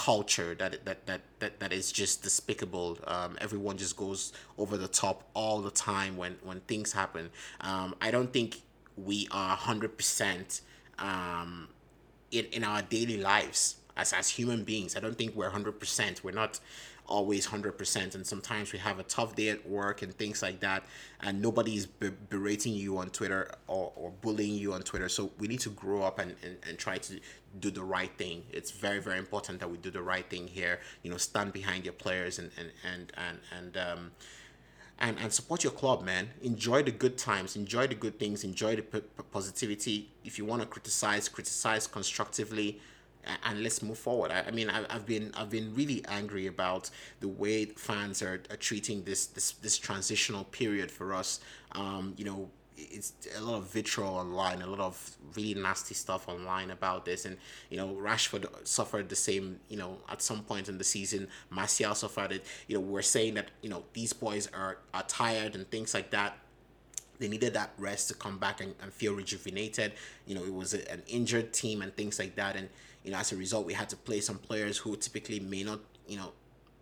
culture 0.00 0.54
that 0.54 0.82
that 0.86 1.04
that 1.06 1.20
that, 1.40 1.60
that 1.60 1.72
is 1.74 1.92
just 1.92 2.22
despicable. 2.22 2.96
Um, 3.06 3.36
everyone 3.38 3.76
just 3.76 3.96
goes 3.98 4.32
over 4.56 4.78
the 4.78 4.88
top 4.88 5.28
all 5.34 5.60
the 5.60 5.70
time 5.70 6.16
when 6.16 6.36
when 6.42 6.60
things 6.60 6.92
happen. 6.92 7.28
Um, 7.60 7.94
I 8.00 8.10
don't 8.10 8.32
think 8.32 8.62
we 8.96 9.28
are 9.30 9.54
hundred 9.54 9.98
percent 9.98 10.62
um, 10.98 11.68
in 12.30 12.46
in 12.46 12.64
our 12.64 12.80
daily 12.80 13.18
lives 13.18 13.76
as 13.94 14.14
as 14.14 14.30
human 14.30 14.64
beings. 14.64 14.96
I 14.96 15.00
don't 15.00 15.18
think 15.18 15.36
we're 15.36 15.50
hundred 15.50 15.78
percent. 15.78 16.24
We're 16.24 16.40
not 16.44 16.60
always 17.10 17.46
100% 17.46 18.14
and 18.14 18.26
sometimes 18.26 18.72
we 18.72 18.78
have 18.78 18.98
a 18.98 19.02
tough 19.02 19.34
day 19.34 19.48
at 19.48 19.68
work 19.68 20.02
and 20.02 20.14
things 20.16 20.42
like 20.42 20.60
that 20.60 20.84
and 21.20 21.42
nobody's 21.42 21.86
be- 21.86 22.10
berating 22.30 22.72
you 22.72 22.96
on 22.98 23.10
twitter 23.10 23.50
or, 23.66 23.92
or 23.96 24.10
bullying 24.22 24.54
you 24.54 24.72
on 24.72 24.82
twitter 24.82 25.08
so 25.08 25.30
we 25.38 25.48
need 25.48 25.60
to 25.60 25.70
grow 25.70 26.02
up 26.02 26.18
and, 26.18 26.34
and, 26.42 26.56
and 26.66 26.78
try 26.78 26.96
to 26.96 27.18
do 27.58 27.70
the 27.70 27.82
right 27.82 28.12
thing 28.16 28.44
it's 28.52 28.70
very 28.70 29.00
very 29.00 29.18
important 29.18 29.58
that 29.58 29.68
we 29.68 29.76
do 29.78 29.90
the 29.90 30.00
right 30.00 30.30
thing 30.30 30.46
here 30.46 30.78
you 31.02 31.10
know 31.10 31.16
stand 31.16 31.52
behind 31.52 31.84
your 31.84 31.92
players 31.92 32.38
and 32.38 32.50
and 32.56 32.70
and 32.90 33.12
and, 33.16 33.38
and 33.56 33.76
um 33.76 34.10
and, 35.00 35.16
and 35.18 35.32
support 35.32 35.64
your 35.64 35.72
club, 35.72 36.04
man. 36.04 36.28
Enjoy 36.42 36.82
the 36.82 36.90
good 36.90 37.16
times, 37.16 37.56
enjoy 37.56 37.86
the 37.86 37.94
good 37.94 38.18
things, 38.18 38.44
enjoy 38.44 38.76
the 38.76 38.82
p- 38.82 39.00
positivity. 39.32 40.10
If 40.24 40.36
you 40.38 40.44
want 40.44 40.60
to 40.60 40.68
criticize, 40.68 41.26
criticize 41.26 41.86
constructively 41.86 42.80
and 43.44 43.62
let's 43.62 43.82
move 43.82 43.98
forward. 43.98 44.30
I, 44.30 44.44
I 44.48 44.50
mean, 44.50 44.70
I, 44.70 44.92
have 44.92 45.06
been 45.06 45.32
I've 45.36 45.50
been 45.50 45.74
really 45.74 46.04
angry 46.08 46.46
about 46.46 46.90
the 47.20 47.28
way 47.28 47.66
fans 47.66 48.22
are, 48.22 48.42
are 48.50 48.56
treating 48.56 49.04
this 49.04 49.26
this 49.26 49.52
this 49.52 49.78
transitional 49.78 50.44
period 50.44 50.90
for 50.90 51.14
us. 51.14 51.40
Um, 51.72 52.14
you 52.16 52.24
know, 52.24 52.50
it's 52.90 53.12
a 53.36 53.40
lot 53.40 53.56
of 53.56 53.64
vitriol 53.70 54.14
online, 54.14 54.62
a 54.62 54.66
lot 54.66 54.80
of 54.80 55.16
really 55.36 55.60
nasty 55.60 55.94
stuff 55.94 56.28
online 56.28 56.70
about 56.70 57.04
this. 57.04 57.24
And, 57.24 57.36
you 57.68 57.76
know, 57.76 57.88
Rashford 57.88 58.46
suffered 58.66 59.08
the 59.08 59.16
same, 59.16 59.60
you 59.68 59.76
know, 59.76 59.98
at 60.08 60.22
some 60.22 60.42
point 60.42 60.68
in 60.68 60.78
the 60.78 60.84
season. 60.84 61.28
Martial 61.50 61.94
suffered 61.94 62.32
it. 62.32 62.46
You 62.68 62.76
know, 62.76 62.80
we're 62.80 63.02
saying 63.02 63.34
that, 63.34 63.50
you 63.62 63.70
know, 63.70 63.84
these 63.92 64.12
boys 64.12 64.48
are, 64.54 64.78
are 64.94 65.02
tired 65.04 65.54
and 65.54 65.70
things 65.70 65.94
like 65.94 66.10
that. 66.10 66.38
They 67.20 67.28
needed 67.28 67.54
that 67.54 67.70
rest 67.78 68.08
to 68.08 68.14
come 68.14 68.38
back 68.38 68.60
and, 68.60 68.74
and 68.82 68.92
feel 68.92 69.14
rejuvenated. 69.14 69.92
You 70.26 70.34
know, 70.34 70.42
it 70.42 70.52
was 70.52 70.74
a, 70.74 70.90
an 70.90 71.02
injured 71.06 71.52
team 71.52 71.82
and 71.82 71.94
things 71.94 72.18
like 72.18 72.34
that. 72.34 72.56
And, 72.56 72.68
you 73.04 73.12
know, 73.12 73.18
as 73.18 73.30
a 73.30 73.36
result, 73.36 73.66
we 73.66 73.74
had 73.74 73.88
to 73.90 73.96
play 73.96 74.20
some 74.20 74.38
players 74.38 74.78
who 74.78 74.96
typically 74.96 75.38
may 75.38 75.62
not, 75.62 75.80
you 76.08 76.16
know, 76.16 76.32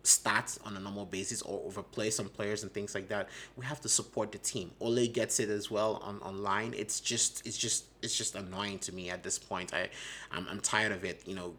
start 0.03 0.57
on 0.65 0.75
a 0.75 0.79
normal 0.79 1.05
basis 1.05 1.41
or 1.41 1.61
overplay 1.65 2.09
some 2.09 2.29
players 2.29 2.63
and 2.63 2.73
things 2.73 2.95
like 2.95 3.09
that. 3.09 3.29
We 3.55 3.65
have 3.65 3.81
to 3.81 3.89
support 3.89 4.31
the 4.31 4.37
team. 4.37 4.71
Ole 4.79 5.07
gets 5.07 5.39
it 5.39 5.49
as 5.49 5.69
well 5.69 6.01
on 6.03 6.19
online. 6.19 6.73
It's 6.75 6.99
just 6.99 7.45
it's 7.45 7.57
just 7.57 7.85
it's 8.01 8.17
just 8.17 8.35
annoying 8.35 8.79
to 8.79 8.93
me 8.93 9.09
at 9.09 9.23
this 9.23 9.37
point. 9.37 9.73
I 9.73 9.89
i'm, 10.31 10.47
I'm 10.49 10.61
tired 10.61 10.91
of 10.91 11.03
it. 11.03 11.21
You 11.25 11.35
know 11.35 11.53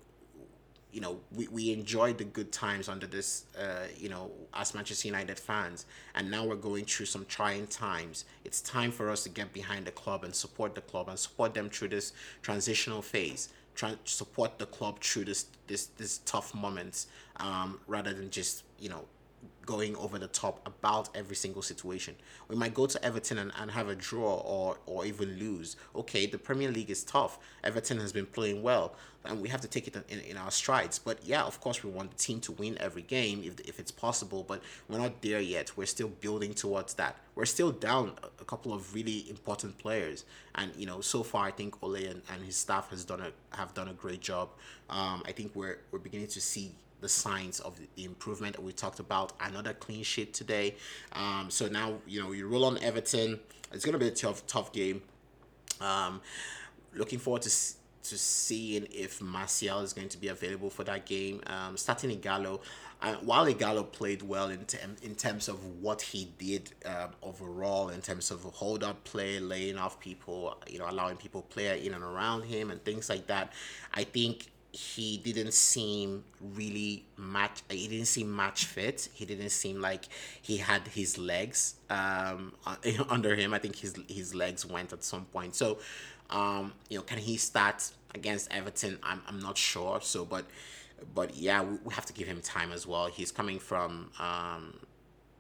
you 0.93 1.01
know 1.01 1.21
we, 1.33 1.49
we 1.49 1.73
enjoyed 1.73 2.19
the 2.19 2.25
good 2.25 2.53
times 2.53 2.89
under 2.89 3.07
this 3.07 3.45
uh, 3.59 3.87
you 3.97 4.09
know 4.09 4.31
as 4.55 4.75
manchester 4.75 5.09
united 5.09 5.39
fans. 5.39 5.87
And 6.15 6.31
now 6.31 6.45
we're 6.45 6.57
going 6.57 6.85
through 6.85 7.07
some 7.07 7.25
trying 7.27 7.67
times. 7.67 8.25
It's 8.45 8.61
time 8.61 8.91
for 8.91 9.11
us 9.11 9.23
to 9.25 9.29
get 9.29 9.53
behind 9.53 9.87
the 9.87 9.93
club 9.93 10.25
and 10.25 10.35
support 10.35 10.75
the 10.75 10.81
club 10.81 11.09
and 11.09 11.19
support 11.19 11.55
them 11.55 11.71
through 11.71 11.89
this 11.89 12.13
transitional 12.43 13.03
phase. 13.03 13.49
Try 13.75 13.95
support 14.05 14.59
the 14.59 14.67
club 14.67 15.01
through 15.01 15.25
this 15.27 15.47
this 15.67 15.87
this 15.87 16.19
tough 16.19 16.55
moments 16.55 17.07
um, 17.37 17.81
rather 17.87 18.13
than 18.13 18.31
just 18.31 18.65
you 18.79 18.89
know 18.89 19.05
going 19.67 19.95
over 19.97 20.19
the 20.19 20.27
top 20.27 20.67
about 20.67 21.09
every 21.15 21.37
single 21.37 21.63
situation. 21.63 22.17
We 22.49 22.57
might 22.57 22.75
go 22.75 22.87
to 22.87 23.05
Everton 23.05 23.39
and, 23.39 23.53
and 23.61 23.71
have 23.71 23.89
a 23.89 23.95
draw 23.95 24.35
or 24.41 24.79
or 24.87 25.07
even 25.07 25.39
lose. 25.39 25.77
Okay, 25.95 26.27
the 26.27 26.39
Premier 26.39 26.71
League 26.71 26.91
is 26.91 27.05
tough. 27.05 27.39
Everton 27.63 27.99
has 28.01 28.13
been 28.13 28.27
playing 28.27 28.63
well, 28.63 28.97
and 29.25 29.41
we 29.41 29.49
have 29.49 29.61
to 29.61 29.69
take 29.69 29.87
it 29.87 29.97
in, 30.09 30.21
in 30.21 30.37
our 30.37 30.51
strides. 30.51 30.99
But 30.99 31.19
yeah, 31.25 31.45
of 31.45 31.61
course, 31.61 31.85
we 31.85 31.91
want 31.91 32.11
the 32.11 32.17
team 32.17 32.41
to 32.41 32.53
win 32.53 32.77
every 32.81 33.03
game 33.03 33.43
if, 33.45 33.61
if 33.61 33.79
it's 33.79 33.93
possible, 33.93 34.45
but 34.47 34.61
we're 34.89 34.99
not 34.99 35.23
there 35.23 35.41
yet. 35.41 35.77
We're 35.77 35.87
still 35.87 36.09
building 36.09 36.53
towards 36.55 36.95
that. 36.95 37.17
We're 37.37 37.45
still 37.47 37.71
down 37.71 38.13
a, 38.41 38.45
couple 38.45 38.73
of 38.73 38.93
really 38.93 39.31
important 39.31 39.79
players, 39.79 40.25
and 40.57 40.75
you 40.75 40.87
know, 40.87 41.01
so 41.01 41.23
far 41.23 41.47
I 41.47 41.53
think 41.53 41.81
Ole 41.81 41.95
and, 41.95 42.23
and 42.33 42.43
his 42.43 42.57
staff 42.57 42.91
has 42.91 43.05
done 43.05 43.21
a 43.21 43.57
have 43.57 43.73
done 43.75 43.89
a 43.89 43.95
great 43.95 44.21
job. 44.21 44.49
Um, 44.89 45.23
I 45.25 45.33
think 45.33 45.55
we're 45.55 45.79
we're 45.93 46.01
beginning 46.01 46.27
to 46.29 46.41
see 46.41 46.73
the 47.01 47.09
signs 47.09 47.61
of 47.61 47.79
the 47.79 48.05
improvement 48.05 48.63
we 48.63 48.73
talked 48.73 49.01
about. 49.01 49.33
Another 49.41 49.73
clean 49.73 50.03
sheet 50.03 50.35
today. 50.35 50.77
Um, 51.13 51.47
so 51.51 51.69
now 51.69 51.95
you 52.07 52.23
know 52.23 52.33
you 52.33 52.47
roll 52.47 52.65
on 52.65 52.79
Everton. 52.79 53.41
It's 53.73 53.85
gonna 53.85 53.99
be 53.99 54.09
a 54.09 54.13
tough 54.13 54.47
tough 54.47 54.73
game. 54.73 55.03
Um, 55.81 56.21
looking 56.95 57.19
forward 57.19 57.43
to 57.43 57.51
to 58.03 58.17
seeing 58.17 58.87
if 58.91 59.21
Martial 59.21 59.81
is 59.81 59.93
going 59.93 60.09
to 60.09 60.19
be 60.19 60.29
available 60.29 60.71
for 60.71 60.85
that 60.85 61.07
game. 61.07 61.41
Um, 61.47 61.77
starting 61.77 62.11
Ighalo, 62.19 62.61
uh, 63.03 63.15
while 63.17 63.47
Ighalo 63.47 63.91
played 63.91 64.23
well 64.23 64.49
in, 64.49 64.65
tem- 64.65 64.97
in 65.03 65.15
terms 65.15 65.49
of 65.49 65.65
what 65.83 66.03
he 66.03 66.29
did 66.39 66.71
um, 66.87 67.11
overall, 67.23 67.89
in 67.91 68.01
terms 68.01 68.31
of 68.31 68.43
hold 68.43 68.85
up 68.85 69.05
play, 69.05 69.39
laying 69.39 69.77
off 69.77 70.01
people, 70.01 70.57
you 70.69 70.79
know, 70.79 70.89
allowing 70.89 71.17
people 71.17 71.43
play 71.43 71.85
in 71.85 71.95
and 71.95 72.03
around 72.03 72.45
him 72.45 72.71
and 72.71 72.83
things 72.85 73.09
like 73.09 73.27
that, 73.27 73.53
I 73.93 74.05
think 74.05 74.51
he 74.73 75.19
didn't 75.19 75.53
seem 75.53 76.25
really 76.55 77.05
match 77.17 77.63
he 77.69 77.89
didn't 77.89 78.07
seem 78.07 78.35
match 78.35 78.67
fit. 78.67 79.09
He 79.15 79.25
didn't 79.25 79.51
seem 79.51 79.81
like 79.81 80.05
he 80.43 80.59
had 80.59 80.87
his 80.89 81.19
legs 81.19 81.75
um 81.91 82.53
under 83.09 83.35
him. 83.35 83.53
I 83.55 83.59
think 83.59 83.77
his 83.77 83.95
his 84.09 84.35
legs 84.35 84.65
went 84.65 84.93
at 84.93 85.03
some 85.05 85.25
point. 85.27 85.55
So 85.55 85.79
um 86.31 86.73
you 86.89 86.99
know 86.99 87.03
can 87.03 87.19
he 87.19 87.37
start 87.37 87.91
against 88.15 88.53
everton? 88.53 88.99
I'm, 89.03 89.23
I'm 89.27 89.41
not 89.41 89.59
sure. 89.59 90.01
So 90.03 90.25
but 90.25 90.45
but 91.15 91.37
yeah 91.37 91.63
we, 91.63 91.79
we 91.85 91.95
have 91.95 92.07
to 92.07 92.13
give 92.13 92.29
him 92.29 92.41
time 92.41 92.73
as 92.73 92.87
well. 92.87 93.07
He's 93.07 93.33
coming 93.33 93.59
from 93.59 94.11
um 94.19 94.75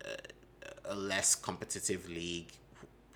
a, 0.05 0.93
a 0.93 0.95
less 0.95 1.35
competitive 1.35 2.09
league 2.09 2.49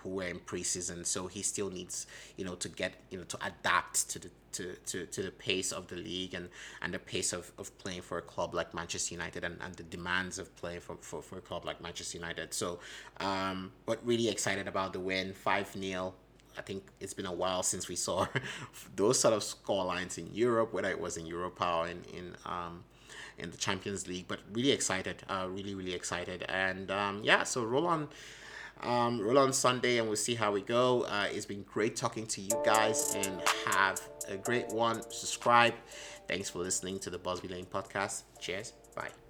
who 0.04 0.10
were 0.10 0.28
in 0.28 0.38
preseason 0.38 1.04
so 1.04 1.26
he 1.26 1.42
still 1.42 1.70
needs 1.70 2.06
you 2.36 2.44
know 2.44 2.54
to 2.54 2.68
get 2.68 2.94
you 3.10 3.18
know 3.18 3.24
to 3.24 3.36
adapt 3.44 4.08
to 4.08 4.20
the 4.20 4.30
to, 4.54 4.76
to, 4.86 5.06
to 5.06 5.22
the 5.22 5.30
pace 5.30 5.72
of 5.72 5.88
the 5.88 5.96
league 5.96 6.32
and, 6.32 6.48
and 6.80 6.94
the 6.94 6.98
pace 6.98 7.32
of, 7.32 7.50
of 7.58 7.76
playing 7.78 8.02
for 8.02 8.18
a 8.18 8.22
club 8.22 8.54
like 8.54 8.72
Manchester 8.72 9.14
United 9.14 9.44
and, 9.44 9.58
and 9.60 9.74
the 9.74 9.82
demands 9.82 10.38
of 10.38 10.54
playing 10.56 10.80
for, 10.80 10.96
for, 11.00 11.20
for 11.20 11.38
a 11.38 11.40
club 11.40 11.64
like 11.64 11.82
Manchester 11.82 12.18
United. 12.18 12.54
So, 12.54 12.78
um, 13.18 13.72
but 13.84 13.98
really 14.06 14.28
excited 14.28 14.68
about 14.68 14.92
the 14.92 15.00
win 15.00 15.34
5 15.34 15.72
0. 15.76 16.14
I 16.56 16.62
think 16.62 16.84
it's 17.00 17.14
been 17.14 17.26
a 17.26 17.32
while 17.32 17.64
since 17.64 17.88
we 17.88 17.96
saw 17.96 18.26
those 18.96 19.18
sort 19.18 19.34
of 19.34 19.42
score 19.42 19.84
lines 19.84 20.18
in 20.18 20.32
Europe, 20.32 20.72
whether 20.72 20.88
it 20.88 21.00
was 21.00 21.16
in 21.16 21.26
Europa 21.26 21.68
or 21.68 21.88
in, 21.88 22.02
in 22.16 22.36
um, 22.46 22.84
in 23.38 23.50
the 23.50 23.56
Champions 23.56 24.06
League. 24.06 24.26
But 24.28 24.38
really 24.52 24.70
excited, 24.70 25.24
uh, 25.28 25.48
really 25.50 25.74
really 25.74 25.94
excited, 25.94 26.44
and 26.48 26.92
um, 26.92 27.22
yeah. 27.24 27.42
So 27.42 27.64
roll 27.64 27.88
on 27.88 28.08
um, 28.84 29.20
roll 29.20 29.38
on 29.38 29.52
Sunday 29.52 29.98
and 29.98 30.06
we'll 30.06 30.16
see 30.16 30.34
how 30.34 30.52
we 30.52 30.60
go. 30.60 31.02
Uh, 31.02 31.26
it's 31.30 31.46
been 31.46 31.62
great 31.62 31.96
talking 31.96 32.26
to 32.28 32.40
you 32.40 32.50
guys 32.64 33.14
and 33.14 33.40
have 33.66 34.00
a 34.28 34.36
great 34.36 34.68
one. 34.68 35.02
Subscribe. 35.10 35.74
Thanks 36.28 36.50
for 36.50 36.58
listening 36.60 36.98
to 37.00 37.10
the 37.10 37.18
Busby 37.18 37.48
Lane 37.48 37.66
podcast. 37.66 38.22
Cheers. 38.40 38.72
Bye. 38.94 39.23